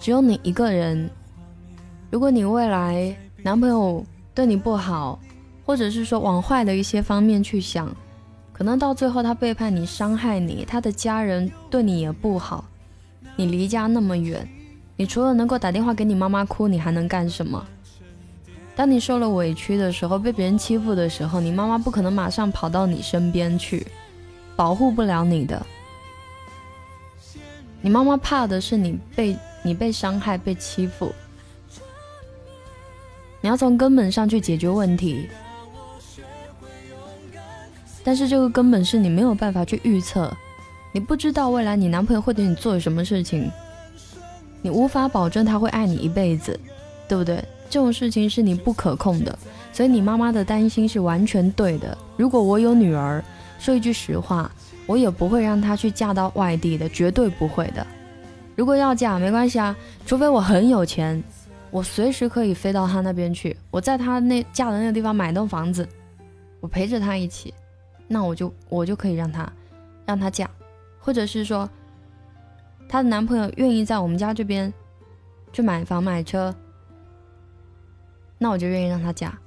[0.00, 1.10] 只有你一个人，
[2.08, 5.18] 如果你未来男朋友对你不好，
[5.64, 7.92] 或者是说往坏的一些方面去想，
[8.52, 12.64] 可能到最后他背叛你、伤害你，他的家人对你也不好。
[13.34, 14.48] 你离家那么远，
[14.94, 17.66] 你除了能够打电话给你妈妈哭，你还能干什么？
[18.76, 23.84] 当你受了委屈的时候，被别人欺负的时候，你妈妈不可能马上跑到你身边去，
[24.56, 25.64] 保护不了你的。
[27.82, 31.12] 你妈妈怕的是你被你被伤害、被欺负。
[33.40, 35.28] 你要从根本上去解决问题，
[38.02, 40.34] 但是这个根本是你没有办法去预测。
[40.92, 43.48] 你不知道未来你男朋友会对你做什么事情，
[44.62, 46.58] 你无法保证他会爱你一辈子，
[47.06, 47.36] 对不对？
[47.68, 49.38] 这种事情是你不可控的，
[49.72, 51.96] 所以你妈妈的担心是完全对的。
[52.16, 53.22] 如果我有女儿，
[53.58, 54.50] 说一句实话，
[54.86, 57.86] 我也不会让她去嫁到外地的，绝对不会的。
[58.54, 61.22] 如果要嫁，没关系啊，除非我很有钱，
[61.70, 65.86] 我随时可以飞到她那边去，我在她那嫁的那个地方买栋房子，
[66.60, 67.52] 我陪着她一起，
[68.06, 69.50] 那我就我就可以让她
[70.04, 70.48] 让她嫁。
[70.98, 71.68] 或者是说，
[72.88, 74.72] 她的男朋友愿意在我们家这边
[75.52, 76.54] 去买房买车，
[78.38, 79.38] 那我就愿意让她嫁。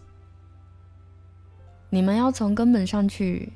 [1.89, 3.51] 你们要从根本上去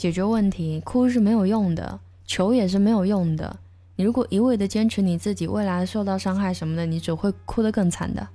[0.00, 3.54] 解决问题，哭是没有用的，求也是没有用的。
[3.96, 8.26] 你如果一味的坚持你自己，未来受到伤害什么的，你只会哭得更惨的。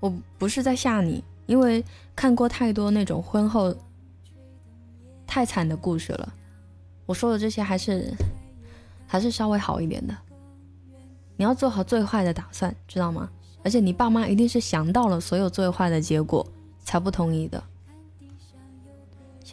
[0.00, 1.84] 我不是在吓你，因为
[2.16, 3.76] 看过太多那种婚后
[5.26, 6.32] 太惨的故事了。
[7.04, 8.14] 我说的这些还是
[9.06, 10.16] 还是稍微好一点的，
[11.36, 13.28] 你要做好最坏的打算，知道吗？
[13.62, 16.46] 而且你爸妈一定是想到了所有最坏的结果
[16.82, 17.62] 才不同意的。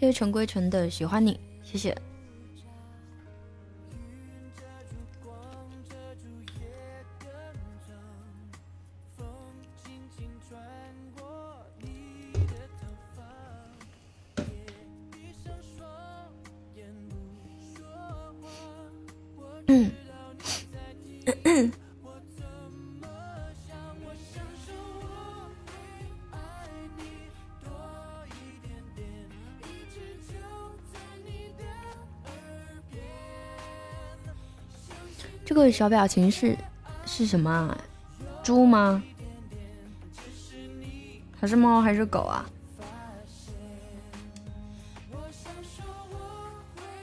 [0.01, 1.95] 谢谢尘归尘的喜欢你，谢谢。
[35.51, 36.57] 这个小表情是
[37.05, 37.77] 是什么啊？
[38.41, 39.03] 猪吗？
[41.37, 41.81] 还是猫？
[41.81, 42.49] 还是狗啊？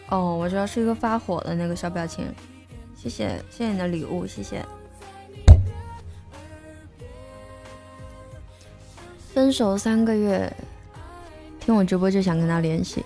[0.08, 2.34] 哦，我知道是一个发火的那个小表情。
[2.96, 4.64] 谢谢，谢谢你的礼物，谢谢。
[9.34, 10.50] 分手三个月，
[11.60, 13.04] 听我直播就想跟他联系。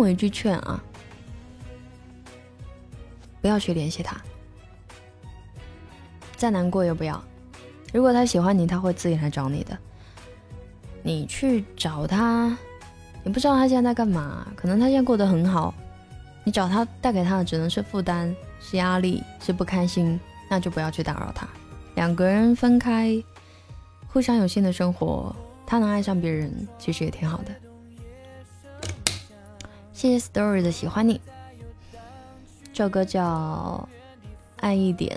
[0.00, 0.82] 我一句劝啊，
[3.42, 4.16] 不要去联系他，
[6.36, 7.22] 再难过也不要。
[7.92, 9.76] 如果他喜欢你，他会自己来找你的。
[11.02, 12.56] 你去找他。
[13.22, 15.74] 你不知道他现在在干嘛，可能他现在过得很好。
[16.44, 21.46] 你找他带给他的只能是负担、是压力、是不开心，那就不要去打扰他。
[21.96, 23.22] 两个人分开，
[24.08, 25.36] 互相有新的生活，
[25.66, 27.69] 他能爱上别人，其实也挺好的。
[30.00, 31.20] 谢谢 Story 的喜欢你，
[32.72, 33.86] 这首歌叫
[34.60, 35.14] 《爱一点》。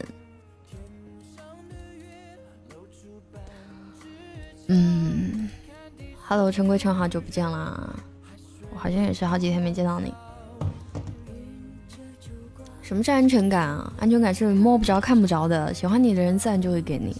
[4.67, 5.49] 嗯
[6.27, 7.95] ，Hello，陈归成，好久不见啦！
[8.73, 10.13] 我好像也是好几天没见到你。
[12.81, 13.93] 什么是安全感啊？
[13.97, 17.15] 安全感是摸不着、看不着的，喜欢你的人自然就会给你。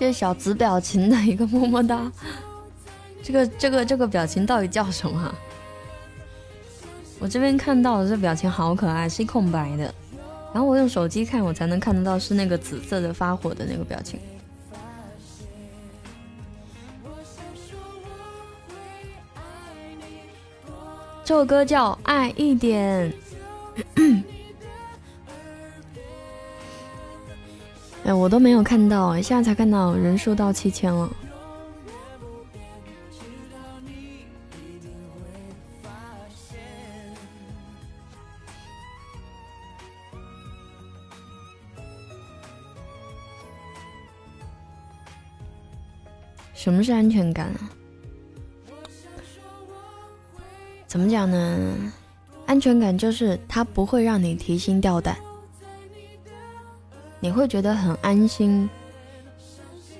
[0.00, 2.10] 谢谢小紫表情的一个么么哒，
[3.22, 5.34] 这个这个这个表情到底叫什么？
[7.18, 9.94] 我这边看到的这表情好可爱，是空白的，
[10.54, 14.18] 然后我用手机看，我才能看得到是那个紫色的发火的那个表情。
[21.22, 23.12] 这首歌叫《爱一点》。
[28.04, 31.08] 哎，我都没有看到，现在才看到人数到七千了。
[46.54, 47.70] 什么是安全感啊？
[50.86, 51.74] 怎么讲呢？
[52.46, 55.16] 安全感就是它不会让你提心吊胆。
[57.20, 58.68] 你会觉得很安心，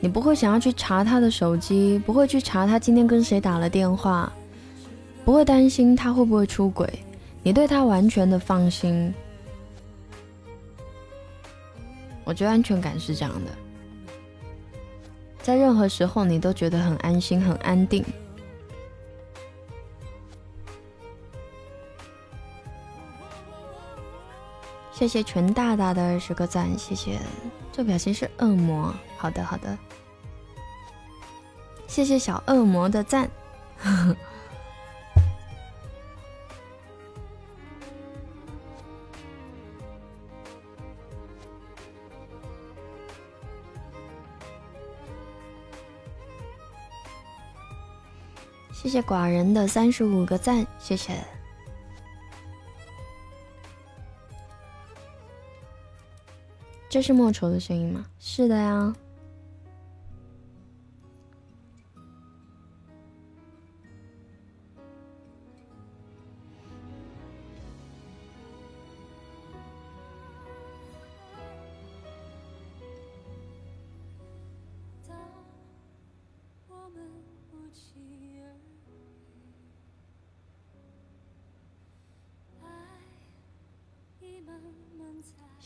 [0.01, 4.33] 你不会想要去查他的手机，不会去查他今天跟谁打了电话，
[5.25, 6.89] 不会担心他会不会出轨，
[7.43, 9.13] 你对他完全的放心。
[12.25, 13.51] 我觉得安全感是这样的，
[15.43, 18.05] 在任何时候你都觉得很安心、很安定。
[25.01, 27.19] 谢谢全大大的二十个赞，谢谢。
[27.73, 29.79] 这表情是恶魔，好的好的。
[31.87, 33.31] 谢谢小恶魔的赞。
[48.71, 51.25] 谢谢寡人的三十五个赞，谢谢。
[56.91, 58.05] 这是莫愁的声音吗？
[58.19, 58.93] 是的呀。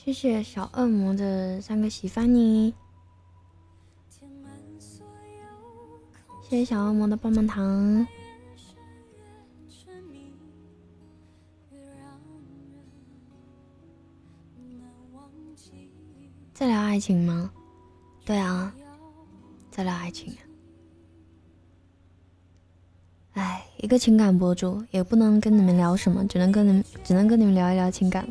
[0.04, 2.74] 谢谢小恶魔的三个喜欢你，
[6.42, 8.06] 谢谢小恶魔的棒棒糖。
[16.52, 17.50] 在聊爱情吗？
[18.26, 18.74] 对啊，
[19.70, 20.36] 在聊爱情。
[23.32, 28.28] 哎，一个情感博主也不能跟你们聊什么，只能跟你们只能跟你们聊一聊情感。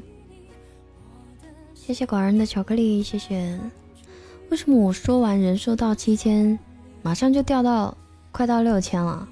[1.85, 3.59] 谢谢寡人的巧克力，谢谢。
[4.49, 6.57] 为什么我说完人数到七千，
[7.01, 7.95] 马上就掉到
[8.31, 9.27] 快到六千了？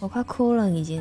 [0.00, 1.00] 我快哭了，已经。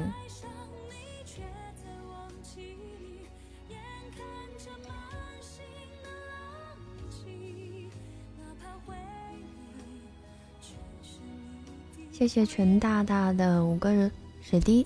[12.12, 14.86] 谢谢全大大的五个人水滴，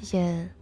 [0.00, 0.55] 谢谢。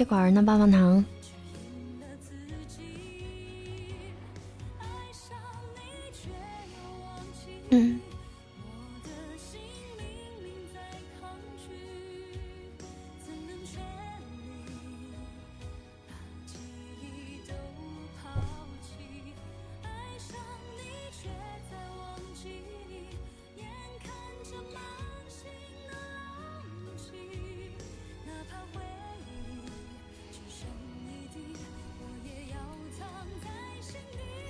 [0.00, 1.04] 这款儿呢棒棒糖。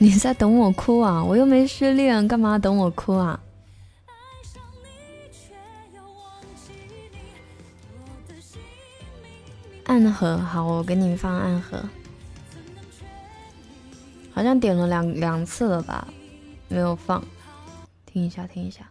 [0.03, 1.23] 你在等我哭啊？
[1.23, 3.39] 我又没失恋，干嘛等我哭啊？
[9.85, 11.85] 暗盒，好，我给你放暗盒。
[14.33, 16.09] 好像点了两两次了吧，
[16.69, 17.23] 没有放，
[18.07, 18.90] 听一下，听一下。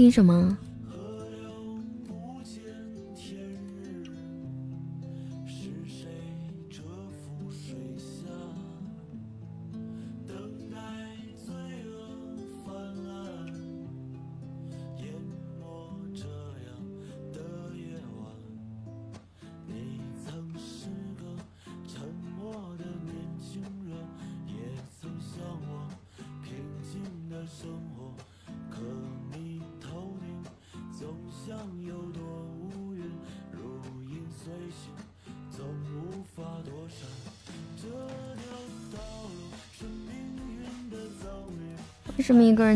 [0.00, 0.56] 听什么？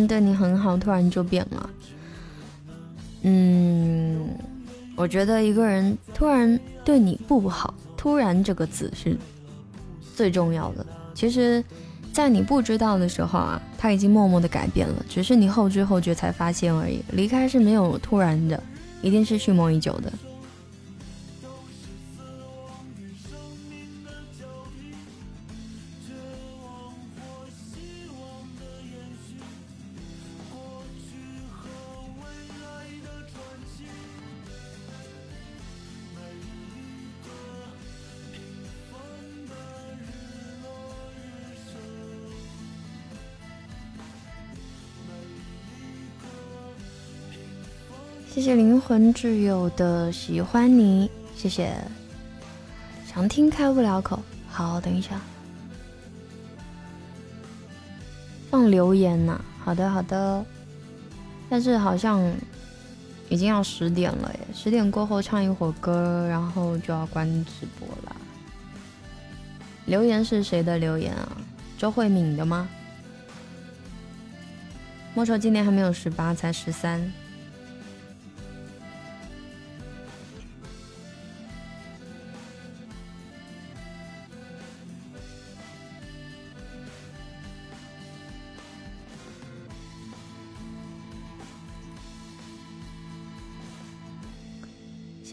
[0.07, 1.71] 对你很好，突然就变了。
[3.23, 4.29] 嗯，
[4.97, 9.17] 我觉得一个人突然对你不好，突然这个字是
[10.15, 10.85] 最重要的。
[11.15, 11.65] 其实，
[12.13, 17.01] 在你不知道的时候啊，他已经默默的改变了，只是你后知后觉才发现而已。
[17.13, 18.63] 离开是没有突然的，
[19.01, 20.13] 一定是蓄谋已久的。
[48.45, 51.74] 谢谢灵魂挚友的喜欢你，谢谢。
[53.07, 55.18] 想听开不了口，好，等一下，
[58.51, 59.42] 放留言呐。
[59.64, 60.45] 好的，好的。
[61.49, 62.22] 但是好像
[63.30, 68.14] 已经要十点了耶，十点过后唱一会儿歌，然后就要关直播了。
[69.86, 71.32] 留言是谁的留言啊？
[71.78, 72.68] 周慧敏的吗？
[75.14, 77.11] 莫愁今年还没有十八，才十三。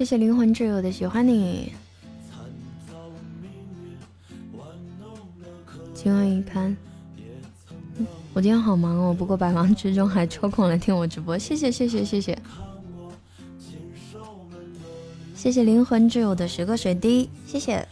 [0.02, 1.72] 谢谢灵魂挚友的喜欢你，
[5.94, 6.76] 情何以堪？
[8.34, 12.36] 我今天好忙哦，不过百忙之中还抽空来听我直播，谢谢谢谢谢谢，
[15.36, 17.88] 谢谢灵魂挚友的十个水滴，谢谢。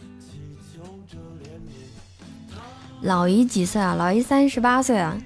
[3.02, 3.94] 老姨几岁啊？
[3.94, 5.16] 老姨三十八岁啊。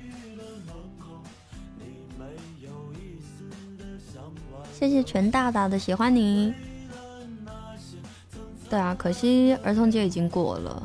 [4.78, 6.52] 谢谢全大大的喜欢你。
[8.74, 10.82] 对啊，可惜儿童节已经过了。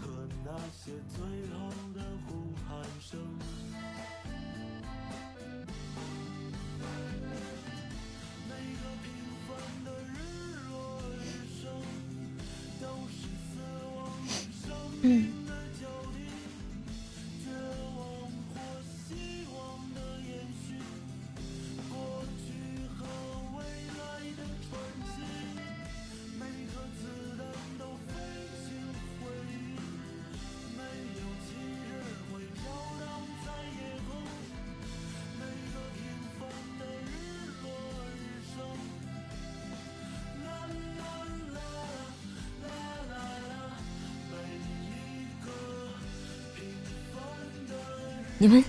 [48.42, 48.64] 你们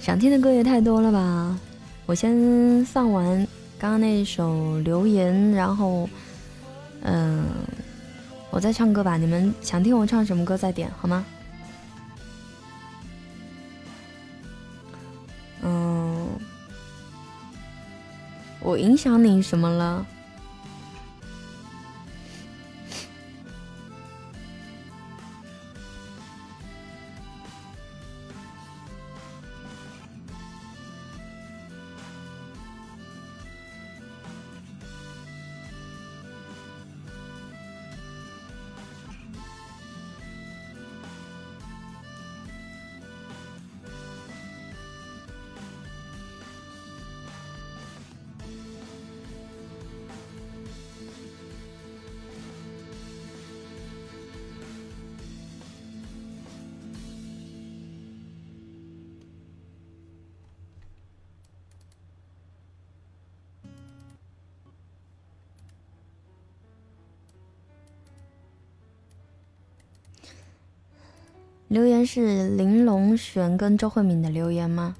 [0.00, 1.56] 想听的歌也太多了吧！
[2.06, 3.46] 我先放完
[3.78, 6.08] 刚刚那一首留言，然后，
[7.02, 7.46] 嗯，
[8.50, 9.16] 我再唱歌吧。
[9.16, 11.24] 你们想听我唱什么歌再点好吗？
[15.62, 16.26] 嗯，
[18.58, 20.04] 我影响你什么了？
[71.70, 74.96] 留言是玲珑璇跟周慧敏的留言吗？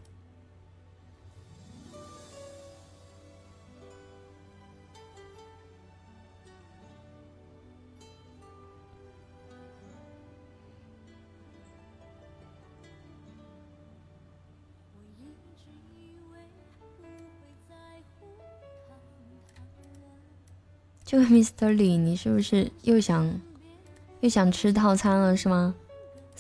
[21.05, 21.71] 这位 Mr.
[21.71, 23.41] 李，你是不是又想
[24.21, 25.75] 又想吃套餐了是吗？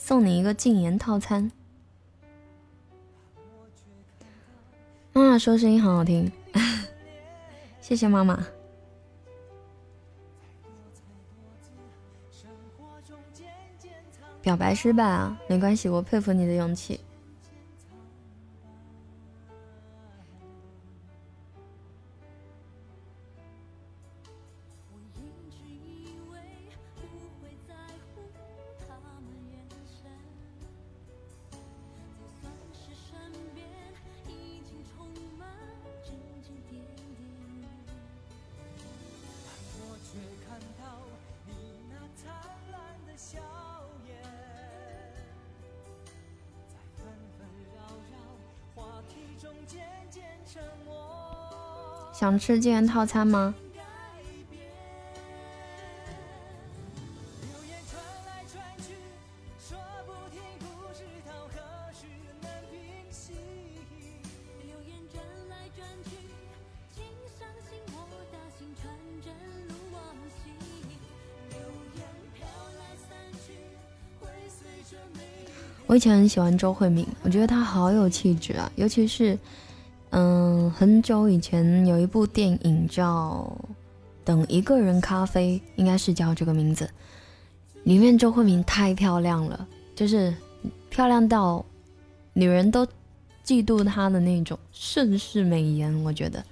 [0.02, 1.52] 送你一个禁言套餐。
[5.12, 6.32] 妈妈说声音很好听，
[7.82, 8.44] 谢谢妈妈。
[14.40, 16.98] 表白失败啊，没关系，我佩服你的勇气。
[52.30, 53.52] 想吃禁言套餐吗？
[75.88, 79.36] 我以前很喜欢周慧敏，我觉得她好有气质啊，尤其是。
[80.10, 83.50] 嗯，很久以前有一部电影叫
[84.24, 86.90] 《等一个人咖啡》，应该是叫这个名字。
[87.84, 90.34] 里面周慧敏太漂亮了，就是
[90.90, 91.64] 漂亮到
[92.32, 92.84] 女人都
[93.44, 96.44] 嫉妒她的那种盛世美颜，我觉得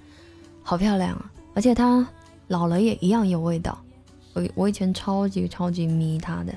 [0.63, 1.31] 好漂亮啊！
[1.55, 2.07] 而且她
[2.47, 3.77] 老了也一样有味道。
[4.35, 6.55] 我我以前超级超级迷她的。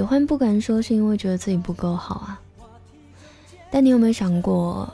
[0.00, 2.40] 喜欢不敢说，是因为觉得自己不够好啊。
[3.70, 4.90] 但你有没有想过，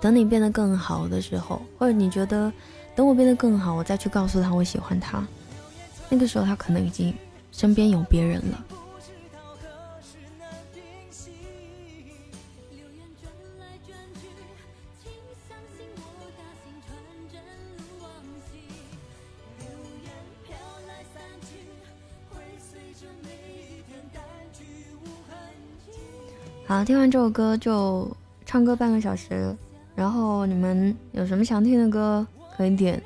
[0.00, 2.52] 等你变得更好的时候，或者你觉得
[2.94, 5.26] 等我变得更好，我再去告诉他我喜欢他，
[6.08, 7.12] 那个时候他可能已经
[7.50, 8.64] 身边有别人了。
[26.84, 28.10] 听完这首歌就
[28.46, 29.54] 唱歌半个小时，
[29.94, 32.26] 然后你们有什么想听的歌
[32.56, 33.00] 可以点，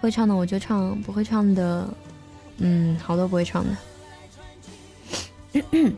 [0.00, 1.88] 会唱的我就唱，不会唱的，
[2.58, 3.76] 嗯，好多不会唱的。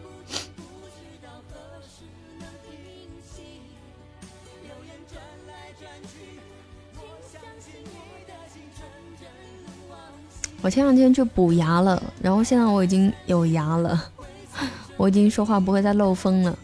[10.63, 14.11] 我前两天去补牙了，然后现在我已经有牙了，
[14.97, 16.57] 我已经说话不会再漏风了。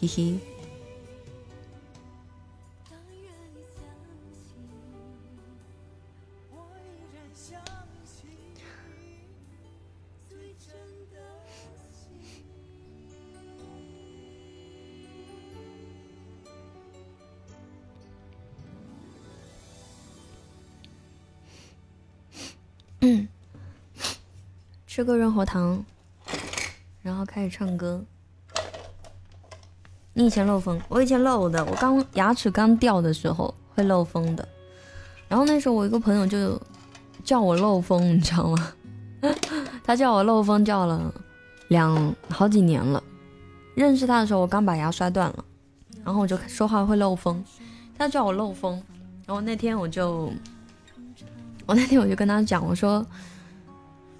[0.00, 0.40] 嘿嘿。
[23.02, 23.28] 嗯，
[24.86, 25.84] 吃个润喉糖，
[27.02, 28.04] 然后开始唱歌。
[30.12, 31.64] 你以前漏风，我以前漏的。
[31.64, 34.46] 我刚牙齿刚掉的时候会漏风的。
[35.28, 36.60] 然后那时候我一个朋友就
[37.22, 38.72] 叫我漏风，你知道吗？
[39.84, 41.12] 他叫我漏风叫了
[41.68, 43.02] 两好几年了。
[43.76, 45.44] 认识他的时候，我刚把牙摔断了，
[46.04, 47.42] 然后我就说话会漏风，
[47.96, 48.82] 他叫我漏风。
[49.26, 50.32] 然后那天我就，
[51.66, 53.06] 我那天我就跟他讲，我说，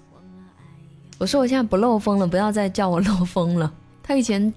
[1.19, 3.71] 我说我现在不漏风了，不要再叫我漏风了。
[4.01, 4.51] 他以前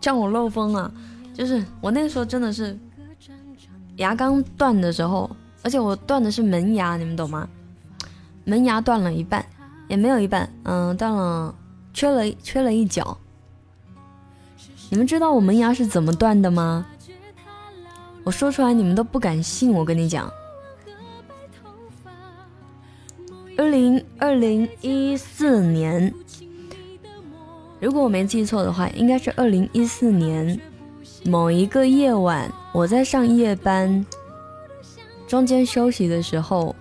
[0.00, 0.90] 叫我漏风啊，
[1.34, 2.78] 就是我那个时候真的是
[3.96, 5.30] 牙刚断的时候，
[5.62, 7.48] 而且我断的是门牙，你们懂吗？
[8.44, 9.44] 门牙断了一半，
[9.88, 11.54] 也没有一半，嗯，断了，
[11.92, 13.16] 缺了缺了一角。
[14.88, 16.86] 你们知道我门牙是怎么断的吗？
[18.24, 19.72] 我说出来你们都不敢信。
[19.72, 20.30] 我跟你讲，
[23.56, 26.12] 二零二零一四年，
[27.80, 30.60] 如果我没记错的话，应该是二零一四年
[31.24, 34.04] 某一个夜晚，我在上夜班，
[35.26, 36.76] 中间休息的时候，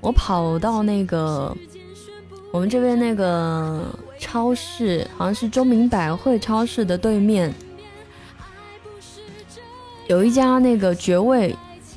[0.00, 1.54] 我跑到那个
[2.52, 3.84] 我们这边那个。
[4.20, 7.54] 超市好像是中民百汇超市的对面，
[10.08, 11.54] 有一家那个绝味，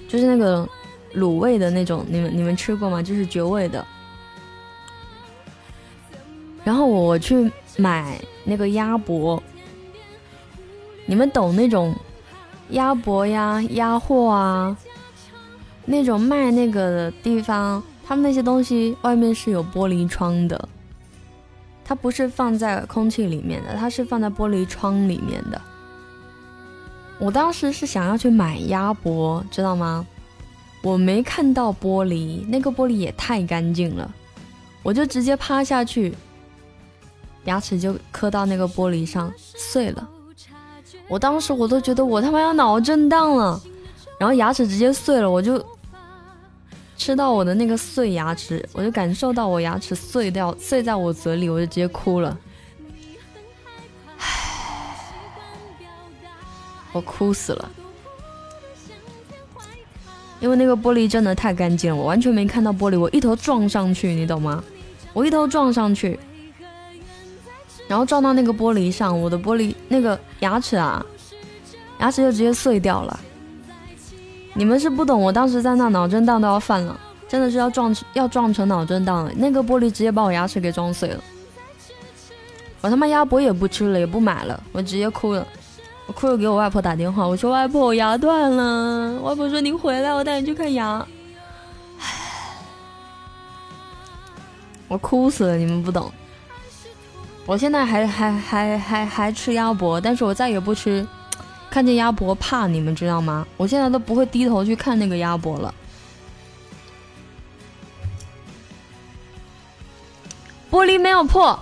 [0.07, 0.69] 就是那个
[1.15, 3.01] 卤味的那种，你们你们吃过吗？
[3.01, 3.83] 就是绝味的。
[6.63, 9.41] 然后我去买那个鸭脖，
[11.05, 11.95] 你们懂那种
[12.69, 14.77] 鸭脖呀、鸭货啊，
[15.85, 20.69] 那种卖那个的地方，他们那些东西外面是有玻璃窗的。
[21.83, 25.61] 它不是放在空气里面的，它是放在玻璃窗里面的。
[27.19, 30.07] 我当时是想要去买鸭脖，知道吗？
[30.83, 34.09] 我没看到玻璃，那个玻璃也太干净了，
[34.83, 36.15] 我就直接趴下去，
[37.45, 40.07] 牙齿就磕到那个玻璃上碎了。
[41.07, 43.61] 我当时我都觉得我他妈要脑震荡了，
[44.19, 45.63] 然后牙齿直接碎了，我就。
[46.97, 52.37] 吃到我的那个碎牙齿，我就感受到我牙齿碎掉，碎在我嘴里，我就直接哭了。
[56.91, 57.71] 我哭死了，
[60.39, 64.63] 因为那个玻璃真的太干净了，我完全没看到玻璃，我一头撞上去，你懂吗？
[65.11, 66.19] 我一头撞上去，
[67.91, 71.05] 然后撞到那个玻璃上，我的玻璃那个牙齿啊，
[71.99, 73.19] 牙齿就直接碎掉了。
[74.53, 79.31] 你们是不懂，我当时在那脑震荡都要犯了，真的是要撞要撞成脑震荡了。
[79.35, 81.21] 那个玻璃直接把我牙齿给撞碎了，
[82.79, 85.45] 我他妈鸭脖也不吃了，也不买了，我直接哭了，
[86.05, 91.05] 我哭了给我外婆打电话，我说外婆我牙断了，外婆说你回来我带你去看牙，
[91.99, 92.07] 唉，
[94.87, 96.09] 我哭死了，你们不懂，
[97.45, 101.05] 我现在还还还还还吃鸭脖，但是我再也不吃。
[101.69, 103.47] 看见鸭脖怕，你们知道吗？
[103.57, 105.73] 我现在都不会低头去看那个鸭脖了。
[110.69, 111.57] 玻璃没有破，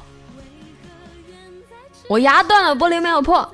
[2.07, 3.47] 我牙断了，玻璃没有破。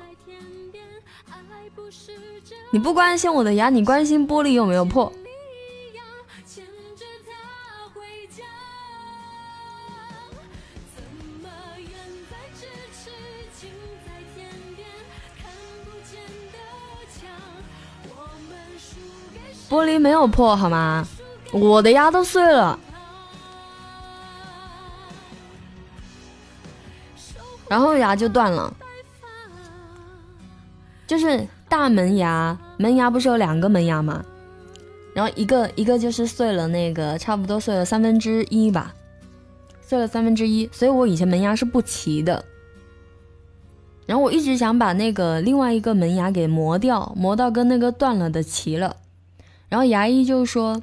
[2.70, 5.10] 你不关心我的牙，你关心玻璃有没有破？
[19.68, 21.06] 玻璃没有破好吗？
[21.52, 22.78] 我的牙都碎了，
[27.68, 28.72] 然后牙就断了，
[31.06, 34.24] 就是大门牙，门牙不是有两个门牙吗？
[35.14, 38.94] 然后一个一个就是碎了，那个差不多碎了三分之一吧，
[39.80, 42.44] 碎了三分之一，所以我以前门牙是不齐的。
[44.04, 48.96] 然后我一直想把那个另外一个门牙给磨掉，磨到跟那个断了的齐了。
[49.68, 50.80] 然后牙医就说，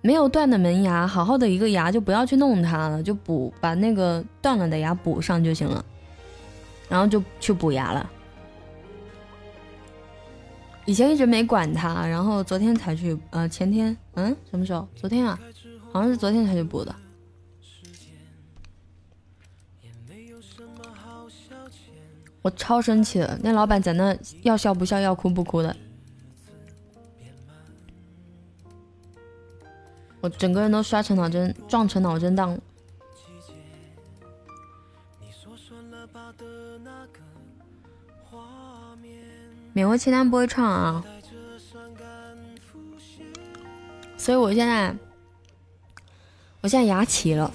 [0.00, 5.84] 没有断的门牙，好好的一个牙就不要去弄它了，就补把那个断了的牙补上就行了。
[6.88, 8.10] 然后就去补牙了。
[10.86, 14.88] 以前一直没管它，然后昨天才去，呃，前天，嗯，什么时候？
[14.96, 15.38] 昨天啊，
[15.92, 16.92] 好像是昨天才去补的。
[22.42, 25.76] 我超生气的，那老板在那要笑不笑，要哭不哭的。
[30.20, 32.60] 我整个人都摔成脑震，撞成脑震荡了。
[39.72, 41.04] 勉为其难不会唱啊，
[44.16, 44.94] 所以我现在，
[46.60, 47.50] 我现在牙齐了，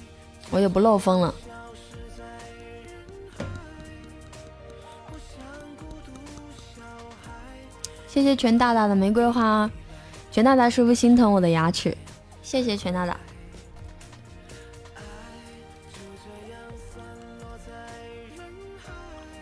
[0.49, 1.35] 我也不漏风了。
[8.07, 9.69] 谢谢全大大的玫瑰花，
[10.31, 11.95] 全大大是不是心疼我的牙齿？
[12.45, 13.19] 谢谢全大大。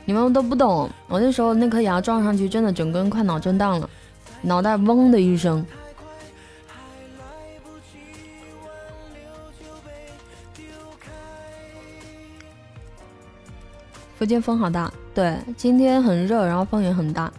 [0.05, 3.89] 你们都不懂，我那时候那颗牙撞上去，真的整个人快脑震荡了，
[4.41, 5.65] 脑袋嗡的一声。
[14.17, 17.31] 福建风好大，对，今天很热，然后风也很大。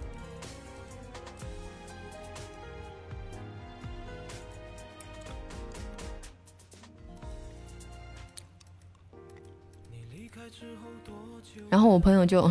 [11.75, 12.41] 然后我朋友就，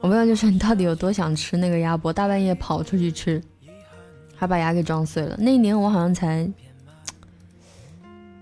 [0.00, 3.40] 我朋友就说你到底有多想吃那个鸭脖，大半夜跑出去吃，
[4.34, 5.36] 还把牙给撞碎了。
[5.38, 6.50] 那一年我好像才。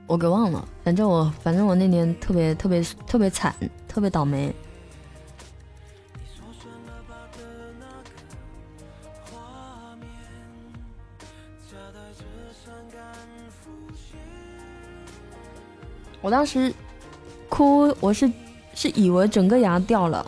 [0.06, 3.54] 我给忘了，反正我反正我那年特别特别特别惨，
[3.86, 4.50] 特别倒霉。
[16.22, 16.72] 我当时
[17.48, 18.30] 哭，我是
[18.74, 20.24] 是以为整个牙掉了，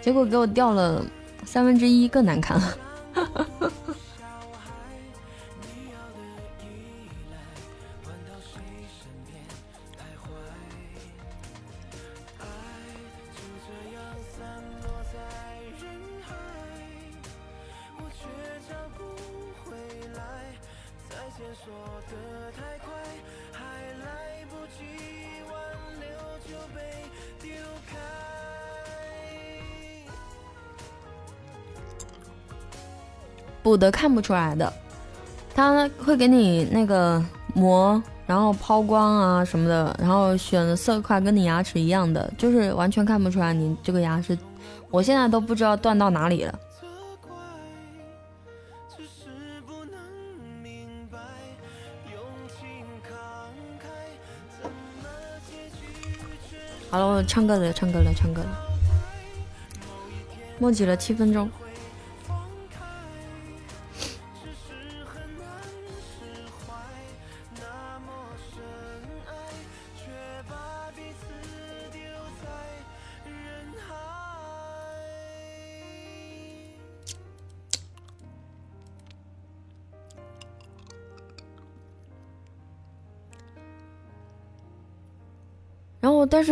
[0.00, 1.04] 结果给我掉了
[1.44, 2.74] 三分之一，更难看了。
[33.62, 34.72] 补的看不出来的，
[35.54, 44.36] 他会给你那个膜，然后抛光啊什么的，然后选的色块跟你牙齿一样的，就是完全看不出来你这个牙是，
[44.90, 46.58] 我现在都不知道断到哪里了。
[56.90, 58.48] 好了，我唱歌了，唱歌了，唱歌了，
[60.58, 61.48] 墨迹了七分钟。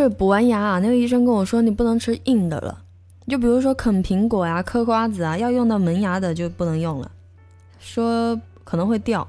[0.08, 2.82] 补完牙啊，那个医生跟我说你不能吃硬的了，
[3.26, 7.10] 就比如说啃苹果呀、嗑瓜子啊，要用到门牙的就不能用了，
[7.78, 9.26] 说可能会掉。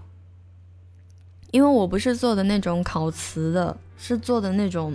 [1.52, 4.94] 因为我不是做的那种烤瓷的，是做的那种，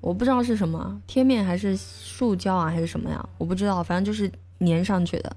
[0.00, 5.36] 我不知道是什么贴面还是塑胶啊还是什么呀，我不知道，反正就是粘上去的。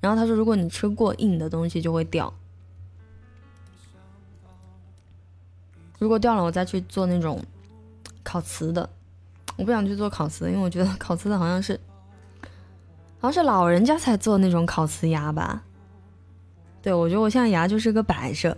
[0.00, 2.32] 然后他说如果你吃过硬的东西就会掉，
[5.98, 7.38] 如果掉了我再去做那种。
[8.30, 8.88] 烤瓷的，
[9.56, 11.80] 我不想去做烤瓷，因为我觉得烤瓷的好像是，
[13.18, 15.64] 好像是老人家才做那种烤瓷牙吧。
[16.80, 18.56] 对，我觉得我现在牙就是个摆设，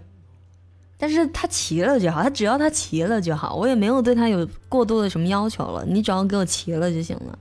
[0.99, 7.39] 但是它齐了就好，它只要它齐了就好，我也没有对它有过多的什么要求了，你只要给我齐了就行了。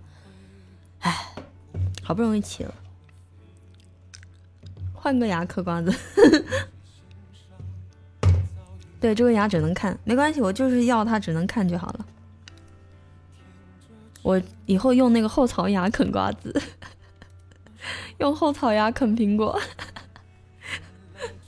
[1.02, 1.36] 唉，
[2.02, 2.74] 好不容易齐了，
[4.94, 5.94] 换个牙嗑瓜子。
[9.02, 12.06] 对，这个牙只能看，没关系，我就是要它只能看就好了。
[14.24, 16.62] 我以后用那个后槽牙啃瓜子，
[18.20, 19.60] 用后槽牙啃苹果，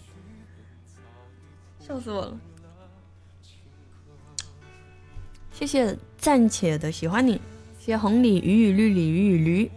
[1.79, 2.39] 笑死我了！
[5.51, 7.33] 谢谢暂且的喜欢你，
[7.79, 9.71] 谢谢红鲤鱼与绿鲤鱼与驴，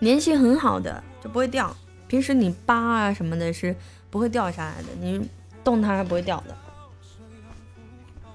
[0.02, 1.76] 粘性很好的，就不会掉。
[2.08, 3.76] 平时你扒啊什么的，是
[4.10, 4.88] 不会掉下来的。
[5.00, 5.28] 你
[5.62, 6.56] 动它是不会掉的。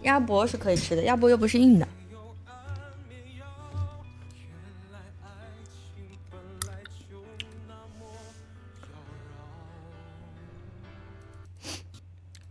[0.05, 1.87] 鸭脖是可以吃的，鸭脖又不是硬的。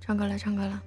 [0.00, 0.82] 唱歌了，唱歌了。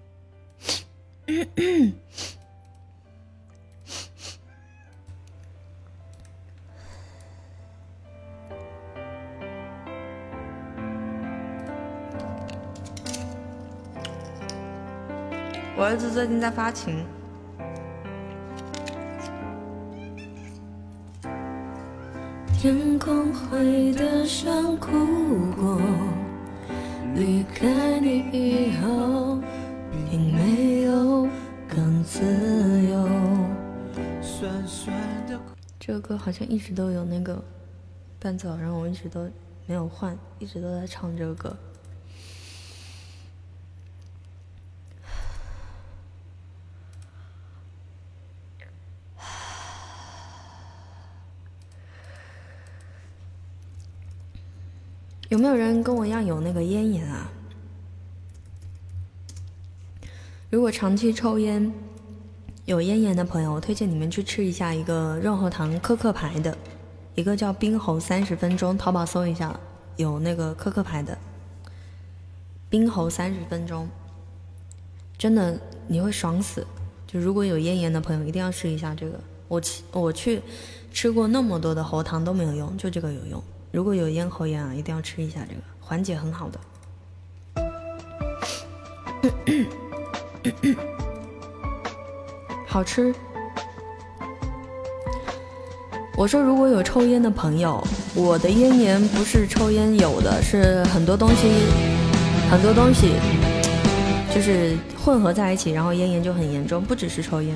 [15.88, 17.06] 儿子最近在发情。
[22.60, 24.92] 天空灰的像哭
[25.56, 25.80] 过，
[27.16, 29.40] 离开你以后，
[30.12, 31.26] 并没有
[31.70, 32.22] 更自
[32.90, 33.08] 由。
[35.80, 37.42] 这个歌好像一直都有那个
[38.20, 39.30] 伴奏，然后我一直都
[39.66, 41.56] 没有换，一直都在唱这个歌。
[55.38, 57.30] 有没有人跟我一样有那个咽炎啊？
[60.50, 61.72] 如果长期抽烟、
[62.66, 66.58] 有咽炎的朋友，我推荐你们去吃一下一个润喉糖可可牌的，
[67.14, 69.56] 一个叫冰喉三十分钟，淘宝搜一下，
[69.98, 71.16] 有那个可可牌的
[72.68, 73.88] 冰喉三十分钟，
[75.20, 76.66] 真的你会爽死。
[77.06, 79.20] 就如果有咽炎的朋友，一定要试一下这个。
[79.48, 80.42] 我去我去
[80.92, 83.44] 吃过那么多的喉糖都没有用，就这个有用。
[83.72, 86.60] 如果有咽喉炎啊，一定要吃一下这个，缓解很好的。
[92.66, 93.14] 好吃。
[96.18, 101.48] 我说，如果有抽烟的朋友，我的咽炎不是抽烟有的，是很多东西，
[102.50, 103.14] 很多东西
[104.34, 107.56] 就是混合在一起，然后咽炎就很严重，不只是抽烟。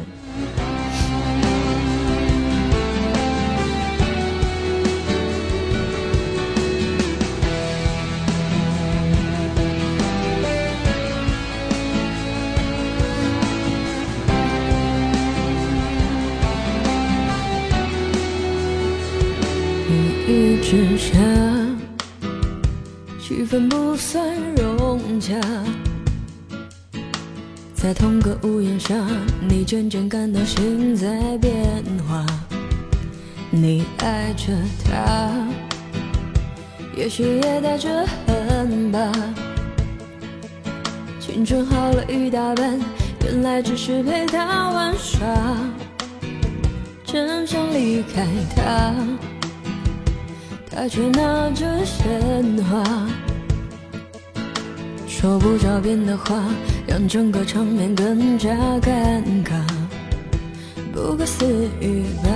[20.71, 21.19] 之下，
[23.19, 25.35] 气氛不算融洽。
[27.73, 28.95] 在同个屋檐下，
[29.45, 32.25] 你渐渐感到心在变化。
[33.49, 34.53] 你爱着
[34.85, 35.45] 他，
[36.95, 39.11] 也许也带着恨吧。
[41.19, 42.79] 青春耗了一大半，
[43.25, 45.27] 原来只是陪他玩耍。
[47.03, 48.95] 真想离开他。
[50.73, 52.81] 他却拿着鲜花，
[55.05, 56.41] 说不着边的话，
[56.87, 58.49] 让整个场面更加
[58.81, 59.51] 尴尬。
[60.93, 61.45] 不可思
[61.81, 62.29] 议吧，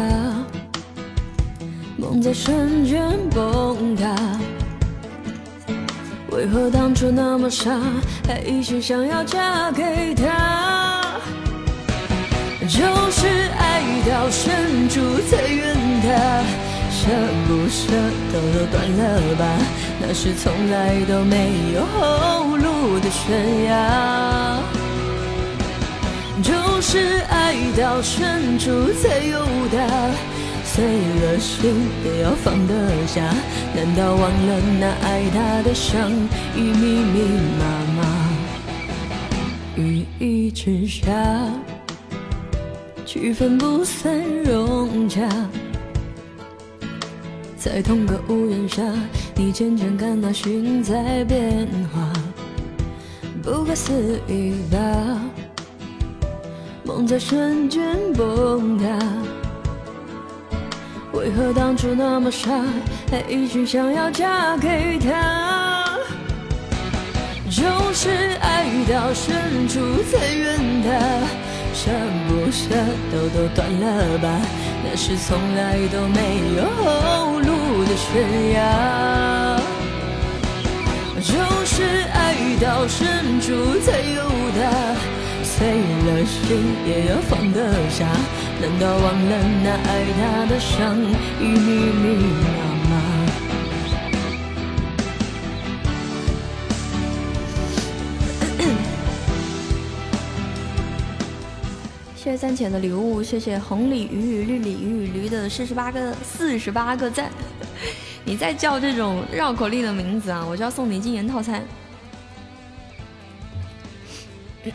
[1.95, 4.13] 梦在瞬间崩塌。
[6.31, 7.71] 为何当初那么傻，
[8.27, 11.01] 还一心想要嫁给他？
[12.67, 12.79] 就
[13.11, 13.27] 是
[13.57, 16.74] 爱到深处才怨他。
[17.05, 17.11] 舍
[17.47, 17.85] 不舍
[18.33, 19.45] 都都断了吧，
[20.01, 24.59] 那是从来都没有后路的悬崖。
[26.41, 30.09] 就是爱到深处才有他，
[30.65, 32.73] 碎了心也要放得
[33.05, 33.21] 下。
[33.75, 36.11] 难道忘了那爱他的伤
[36.55, 37.21] 已密密
[37.59, 37.63] 麻
[37.97, 38.01] 麻？
[39.75, 41.13] 雨一直下，
[43.05, 45.21] 气氛不算融洽。
[47.66, 48.84] 在同个屋檐下，
[49.34, 52.13] 你渐渐感到心在变化，
[53.41, 53.91] 不可思
[54.28, 54.78] 议吧？
[56.84, 57.82] 梦在瞬间
[58.13, 58.86] 崩塌，
[61.11, 62.51] 为何当初那么傻，
[63.09, 65.89] 还一心想要嫁给他？
[67.49, 68.11] 就是
[68.41, 69.80] 爱到深处
[70.11, 71.28] 才怨他。
[71.74, 71.91] 舍
[72.30, 72.70] 不舍
[73.11, 74.39] 都都断了吧，
[74.88, 76.19] 那是从来都没
[76.55, 79.59] 有后路的悬崖。
[81.21, 81.33] 就
[81.65, 81.83] 是
[82.13, 84.21] 爱到深处才有
[84.57, 84.95] 他，
[85.43, 85.67] 碎
[86.05, 86.36] 了心
[86.86, 88.05] 也要放得下。
[88.61, 89.33] 难道忘了
[89.63, 90.95] 那爱他的伤
[91.41, 91.69] 已密
[92.01, 92.05] 密
[92.41, 92.74] 麻
[102.26, 107.30] 谢谢三浅的礼物，谢谢红鲤鱼与、绿鲤鱼与、驴的四十八个四十八个赞。
[108.23, 111.63] 你再叫这种绕口令的名字啊，我就要送你禁言套餐。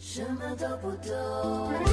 [0.00, 1.91] 什么都不懂。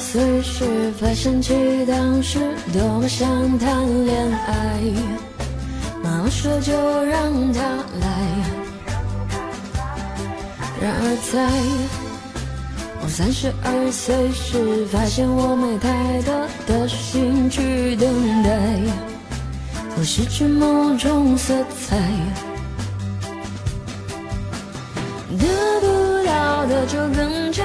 [0.00, 1.54] 随时发现起
[1.86, 2.38] 当时
[2.72, 4.80] 多么想谈恋爱，
[6.02, 6.72] 妈妈说就
[7.04, 7.60] 让他
[8.00, 8.06] 来。
[10.80, 11.46] 然而在
[13.02, 18.80] 我三十二岁时，发现我没太多的心去等待，
[19.96, 21.96] 我失去某种色彩，
[25.38, 25.46] 得
[25.80, 27.52] 不到的就更。
[27.52, 27.64] 加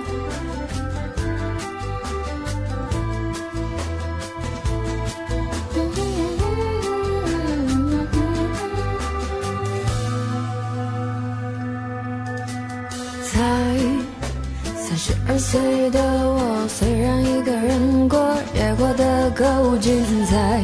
[15.51, 18.17] 岁的我，虽然一个人过，
[18.55, 20.63] 也过得够精彩。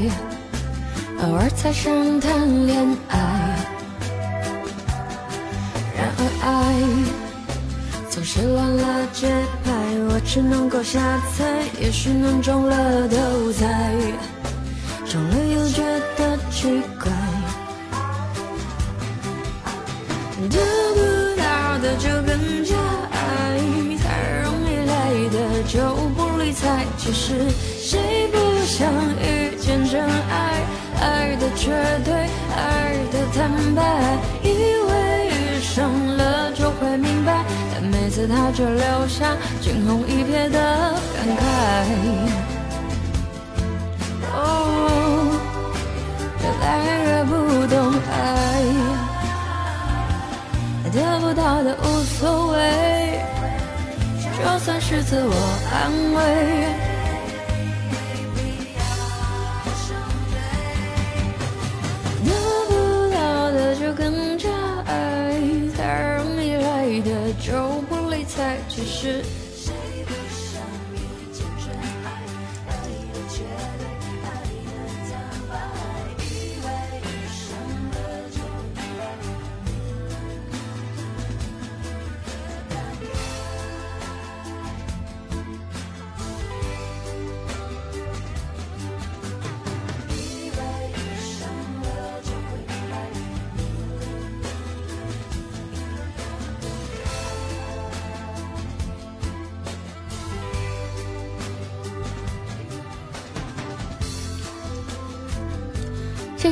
[1.19, 3.19] 偶尔才想谈恋爱，
[5.93, 6.49] 然而爱
[8.09, 9.27] 总是乱了节
[9.65, 9.73] 拍，
[10.09, 11.43] 我只能够瞎猜，
[11.81, 13.93] 也许能中了头彩，
[26.57, 26.85] 不理睬。
[26.97, 27.33] 其实
[27.79, 28.91] 谁不想
[29.21, 30.65] 遇见真爱？
[30.99, 31.71] 爱的绝
[32.03, 32.13] 对，
[32.55, 33.81] 爱的坦白，
[34.43, 40.59] 以为遇上了就会明白，但每次他却留下惊鸿一瞥的
[41.13, 41.41] 感慨。
[44.33, 44.35] 哦，
[46.41, 46.65] 越来
[47.05, 47.31] 越不
[47.67, 47.75] 懂
[48.11, 48.15] 爱，
[50.91, 52.96] 得不到的无所谓。
[54.47, 55.35] 就算是自我
[55.71, 56.19] 安慰，
[62.25, 62.31] 得
[62.67, 62.71] 不
[63.13, 64.49] 到的就更加
[64.85, 65.41] 爱，
[65.77, 66.65] 太容易来
[67.01, 69.21] 的就不理睬，其实。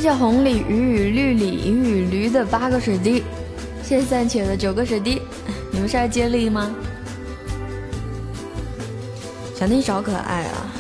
[0.06, 3.24] 谢红鲤鱼与绿鲤鱼与驴的八个水滴，
[3.82, 5.20] 谢谢暂且的九个水滴，
[5.72, 6.76] 你们是来接力吗？
[9.56, 10.72] 小妮找可爱啊！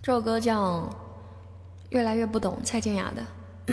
[0.00, 0.88] 这首歌叫。
[1.90, 3.22] 越来越不懂蔡健雅的。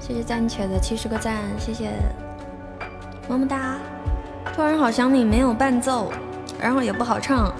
[0.00, 1.90] 谢谢暂且的七十个赞，谢谢，
[3.28, 3.78] 么么哒。
[4.54, 6.10] 突然好想你，没有伴奏，
[6.58, 7.52] 然后也不好唱。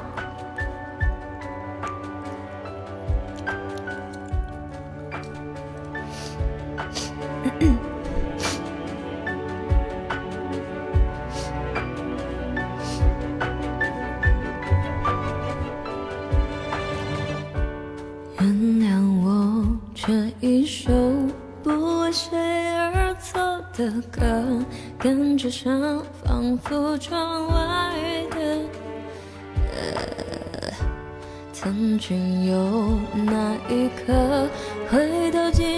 [7.61, 7.71] 原
[18.81, 20.93] 谅我这一首
[21.63, 21.71] 不
[22.01, 22.39] 为谁
[22.77, 23.41] 而作
[23.77, 24.21] 的歌
[24.99, 28.69] 感觉上仿佛窗外的
[31.53, 34.49] 曾经有那一刻
[34.89, 35.78] 回头竟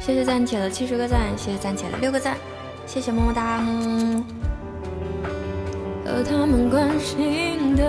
[0.00, 2.36] 谢谢暂且的七十个赞，谢谢暂且的六个赞，
[2.86, 3.58] 谢谢么么哒。
[6.04, 7.82] 和他们关心的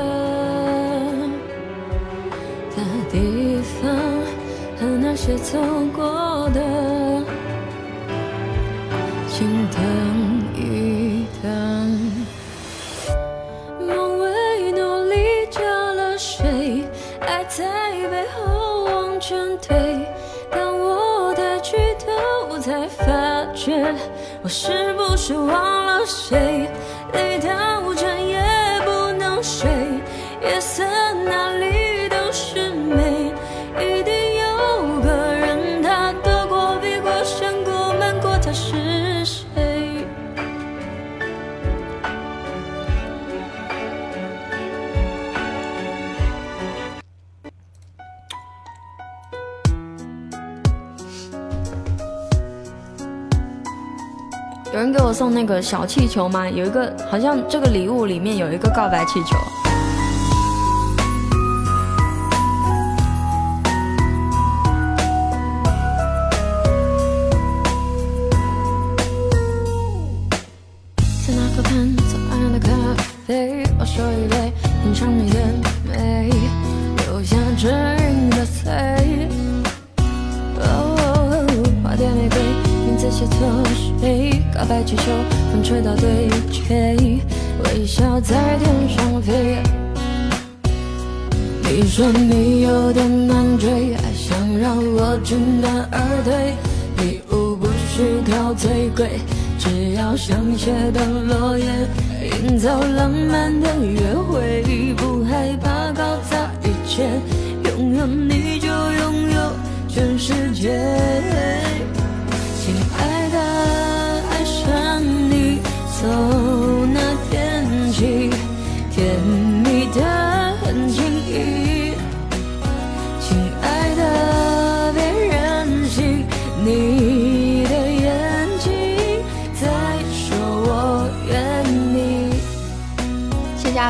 [2.76, 3.90] 的地方，
[4.80, 5.60] 和那些走
[5.96, 7.24] 过的。
[9.28, 9.80] 心等
[24.48, 26.72] 我是不是忘了谁？
[55.18, 56.48] 送那个小气球吗？
[56.48, 59.67] 有一个好像这个礼物里面有一个告白气球。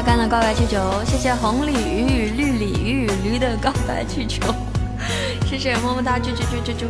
[0.08, 4.42] 谢谢阿甘的告白气球，谢谢红鲤鱼与、绿鲤鱼与、驴的告白气球，
[5.46, 6.88] 谢谢么么哒，啾啾啾啾啾。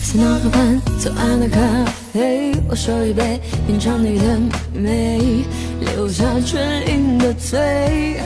[0.00, 1.60] 在那河畔，左岸的咖
[2.14, 4.40] 啡，我手一杯，品尝你的
[4.72, 5.44] 美，
[5.84, 8.20] 留下唇印的嘴。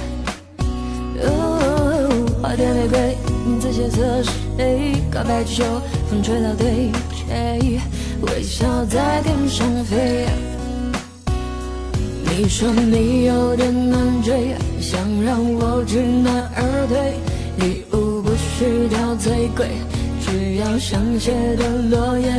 [2.43, 4.05] 花店玫瑰，名字写错
[4.57, 4.93] 谁？
[5.11, 5.65] 告白气球，
[6.09, 7.81] 风吹到对街，
[8.23, 10.27] 微笑在天上飞。
[12.25, 17.15] 你说你有点难追，想让我知难而退，
[17.67, 19.69] 礼物不需挑最贵。
[20.21, 22.31] 只要香榭的落叶，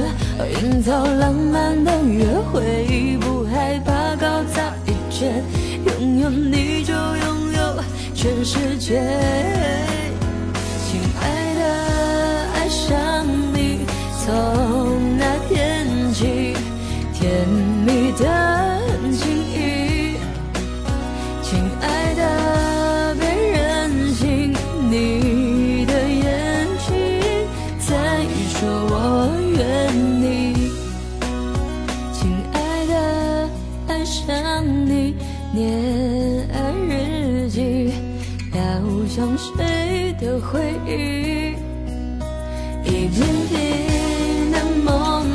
[0.61, 4.71] 营造浪漫的约会，不害怕搞砸
[5.25, 7.83] 拥有你就拥有
[8.13, 9.01] 全世界。
[10.85, 11.61] 亲爱的，
[12.53, 13.85] 爱上你
[14.23, 16.53] 从那天起，
[17.13, 17.47] 甜
[17.85, 18.46] 蜜的
[44.87, 45.26] among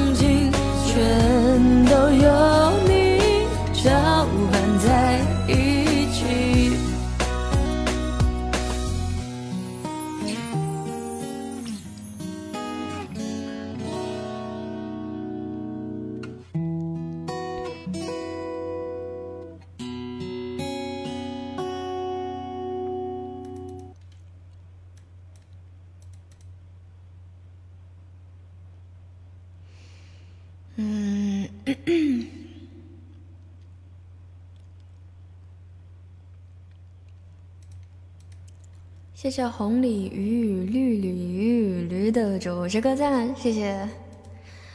[39.23, 43.89] 谢谢红鲤鱼与、绿鲤鱼、驴的九十个赞，谢谢。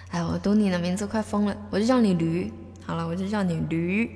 [0.07, 2.49] 哎，我读你的名字快疯了，我就叫你驴。
[2.86, 4.10] 好了，我就叫你驴。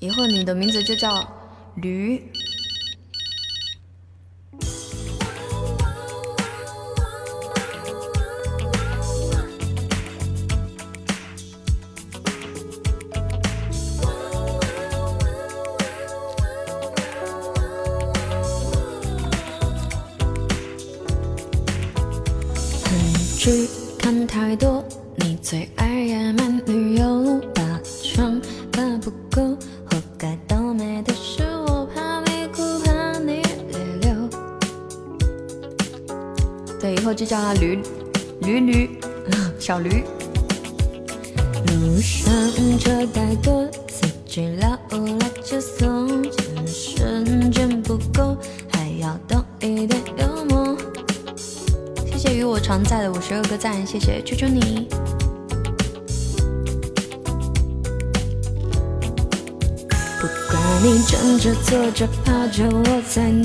[0.00, 1.32] 以后你的名字就叫
[1.76, 2.20] 驴。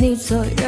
[0.06, 0.65] 你左右。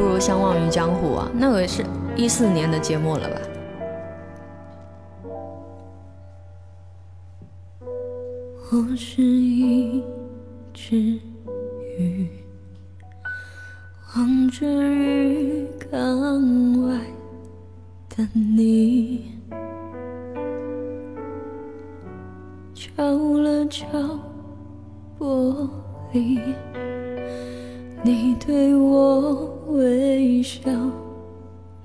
[0.00, 1.84] 不如相忘于江湖》啊，那个是
[2.16, 3.36] 一四年的节目了吧？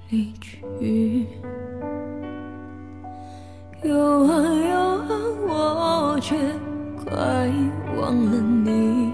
[0.10, 1.26] 离去。
[3.84, 4.30] 有啊
[4.70, 5.10] 有啊，
[5.48, 6.36] 我却
[7.04, 7.14] 快
[8.00, 8.32] 忘了
[8.64, 9.12] 你，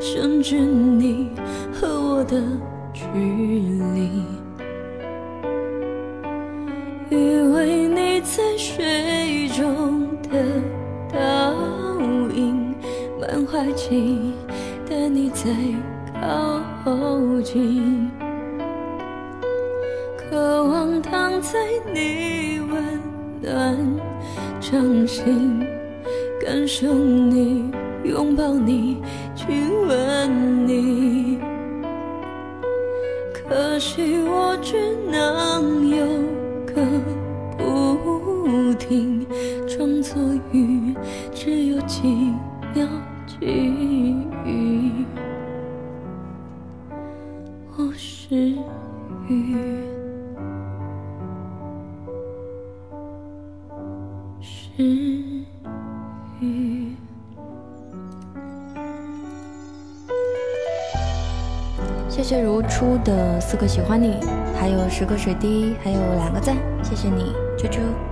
[0.00, 1.30] 甚至你。
[1.72, 2.42] 和我的
[2.92, 3.04] 距
[3.94, 4.22] 离，
[7.08, 7.14] 以
[7.54, 10.60] 为你在水中的
[11.10, 11.54] 倒
[12.34, 12.74] 影，
[13.18, 14.34] 满怀情意
[14.86, 15.48] 但你在
[16.12, 18.10] 靠近，
[21.40, 21.58] 在
[21.92, 23.00] 你温
[23.40, 23.76] 暖
[24.60, 25.66] 掌心，
[26.38, 27.70] 感受你
[28.04, 29.02] 拥抱你
[29.34, 31.38] 亲吻你。
[33.32, 35.49] 可惜我只能
[63.50, 64.14] 四个喜欢你，
[64.54, 68.09] 还有十个水滴，还有两个赞，谢谢你，啾啾。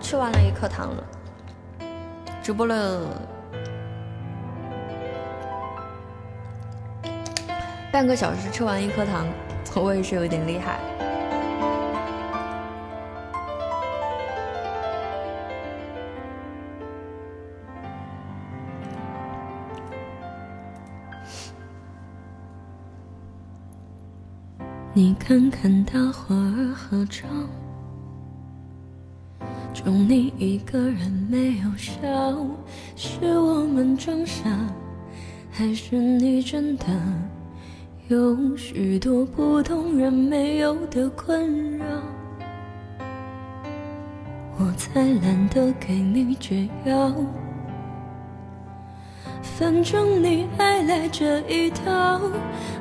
[0.00, 1.04] 吃完了一颗糖了。
[2.42, 3.06] 直播了。
[7.92, 9.26] 半个小时吃完一颗糖
[9.74, 10.78] 我也是有点厉害。
[24.92, 27.26] 你看看大伙儿合照。
[29.72, 32.00] 就你一个人没有笑，
[32.96, 34.50] 是我们装傻，
[35.50, 36.86] 还是你真的
[38.08, 41.84] 有许多普通人没有的困扰？
[44.58, 47.14] 我才懒得给你解药。
[49.42, 52.20] 反正你爱来这一套，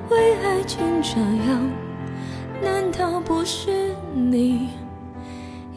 [0.09, 1.59] 为爱情折腰，
[2.63, 4.69] 难道不是你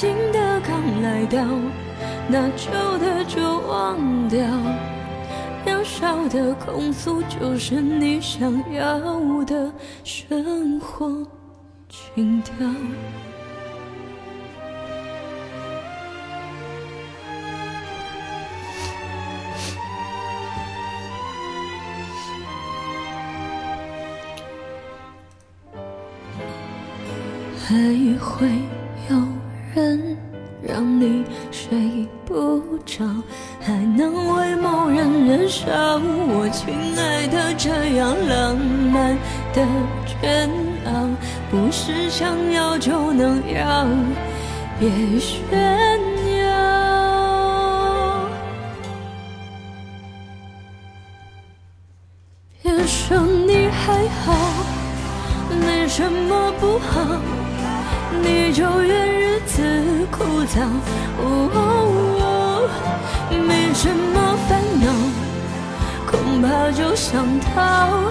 [0.00, 1.44] 新的刚来到，
[2.26, 4.40] 那旧的就忘掉。
[5.66, 9.70] 渺小的控诉，就是你想要的
[10.02, 11.26] 生活。
[11.90, 12.66] 情调，
[27.58, 28.48] 还会
[29.74, 30.16] 人
[30.62, 33.04] 让你睡不着，
[33.60, 35.70] 还能为某人燃烧。
[35.72, 39.16] 我亲爱的，这样浪漫
[39.54, 39.66] 的
[40.06, 40.50] 圈。
[41.50, 43.86] 不是想要就能要，
[44.78, 44.88] 别
[45.18, 45.38] 炫
[46.38, 46.46] 耀。
[52.62, 54.34] 别说你还好，
[55.64, 57.04] 没什么不好，
[58.22, 60.58] 你就怨日子枯燥。
[63.30, 64.86] 没什么烦恼，
[66.10, 68.10] 恐怕就想逃。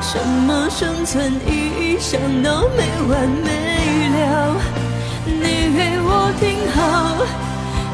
[0.00, 1.98] 什么生存意义？
[1.98, 4.54] 想到没完没了。
[5.26, 6.78] 你给我听好，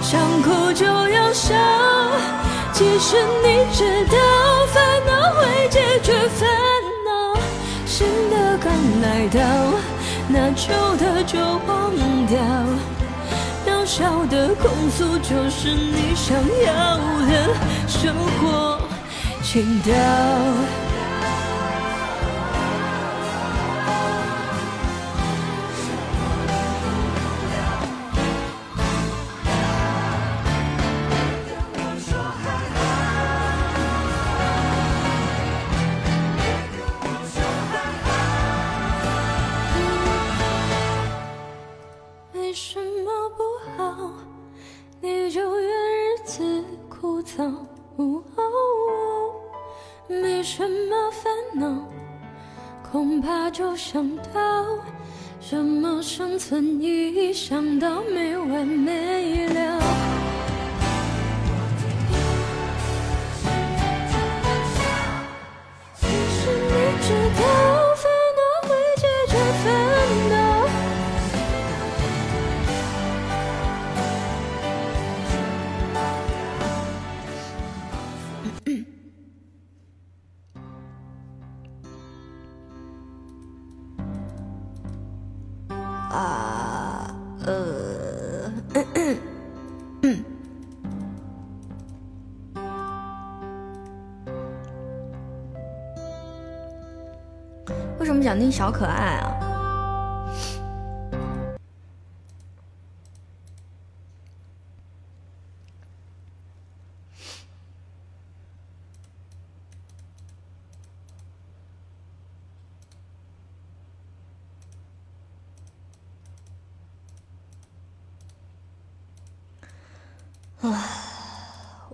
[0.02, 1.55] 想哭就要笑。
[2.72, 4.16] 其实你知道，
[4.72, 4.76] 烦
[5.06, 6.48] 恼会解决烦
[7.05, 7.09] 恼。
[7.86, 8.70] 新的刚
[9.02, 9.40] 来到，
[10.36, 11.93] 那旧的就忘
[12.27, 12.36] 掉。
[13.65, 16.36] 渺小的控诉，就是你想
[16.66, 16.98] 要
[17.28, 17.55] 的
[17.86, 18.81] 生活
[19.44, 19.94] 情调。
[98.35, 99.40] 那小可爱啊？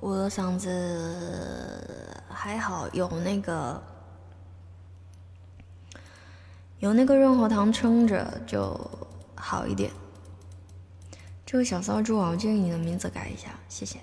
[0.02, 1.76] 我的嗓子
[2.32, 3.80] 还好，有那个
[6.80, 8.78] 有那个润喉糖撑着就
[9.34, 9.90] 好一点。
[11.46, 14.00] 这个小骚猪啊，我建议你的名字改一下，谢谢。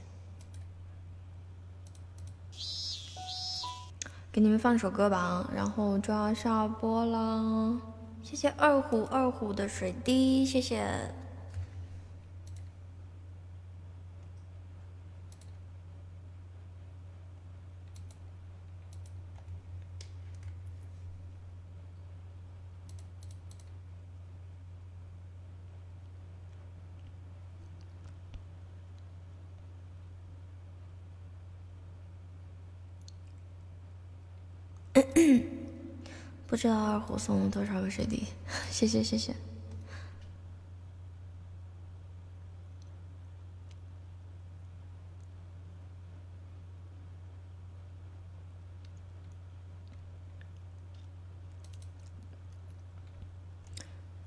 [4.31, 7.75] 给你们放首歌吧，然后就要下播了。
[8.21, 11.11] 谢谢二虎二虎的水滴，谢谢。
[36.47, 38.25] 不知道二虎送了多少个水滴，
[38.71, 39.35] 谢谢谢谢。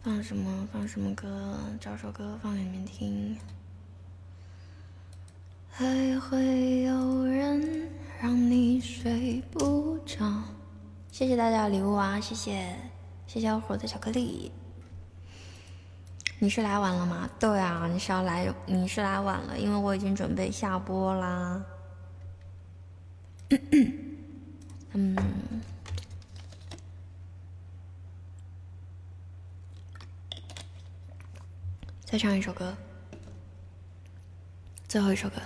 [0.02, 0.68] 放什么？
[0.72, 1.58] 放什么歌？
[1.80, 3.36] 找首歌放给你们听。
[5.70, 7.90] 还会有人
[8.20, 10.59] 让你睡不着。
[11.12, 12.18] 谢谢大家的礼物啊！
[12.18, 12.74] 谢谢，
[13.26, 14.50] 谢谢小伙的巧克力。
[16.38, 17.28] 你是来晚了吗？
[17.38, 21.62] 对啊，你是要来，你是来晚了，因为我已经准备下播啦。
[24.92, 25.16] 嗯，
[32.04, 32.74] 再唱一首歌，
[34.88, 35.42] 最后一首歌。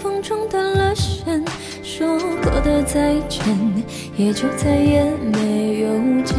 [0.00, 1.44] 风中断了线，
[1.82, 3.44] 说过的再见
[4.16, 6.36] 也就再也没有见。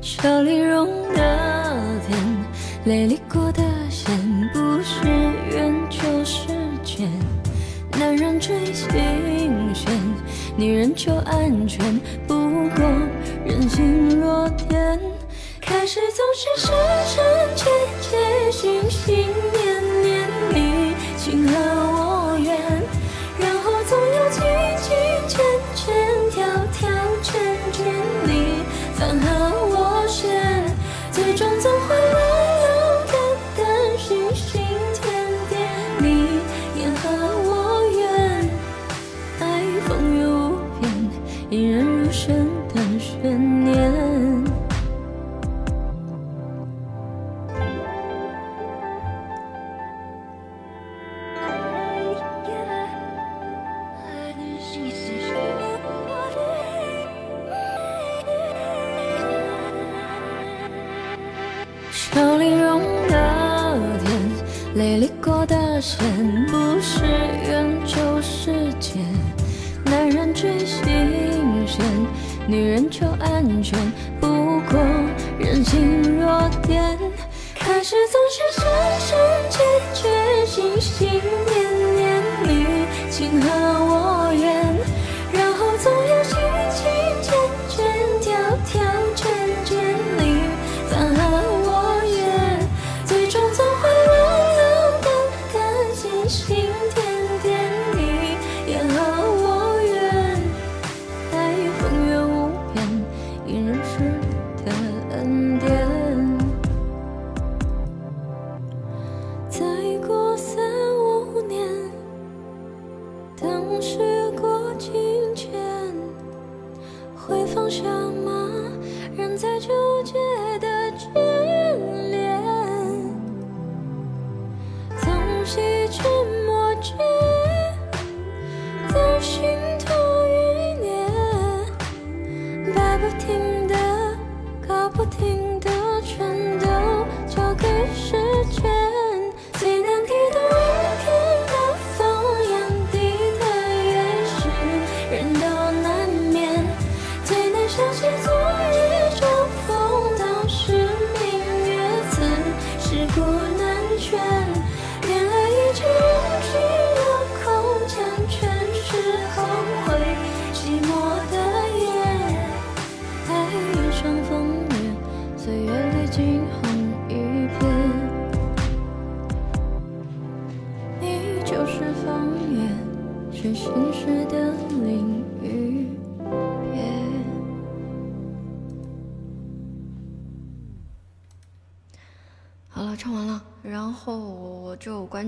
[0.00, 2.18] 笑里融的甜，
[2.86, 4.12] 泪里过的咸，
[4.52, 5.06] 不是
[5.50, 6.48] 缘就是
[6.82, 7.08] 劫。
[7.92, 8.88] 男人追新
[9.72, 9.92] 鲜，
[10.56, 12.00] 女人求安全。
[12.26, 12.34] 不
[12.70, 12.84] 过
[13.44, 14.98] 人心若电，
[15.60, 16.66] 开始总是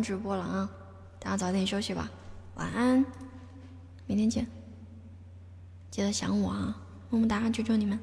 [0.00, 0.70] 直播了啊！
[1.18, 2.10] 大家早点休息吧，
[2.54, 3.04] 晚安，
[4.06, 4.46] 明天见，
[5.90, 6.76] 记得想我啊，
[7.10, 7.98] 么么哒，求求你们。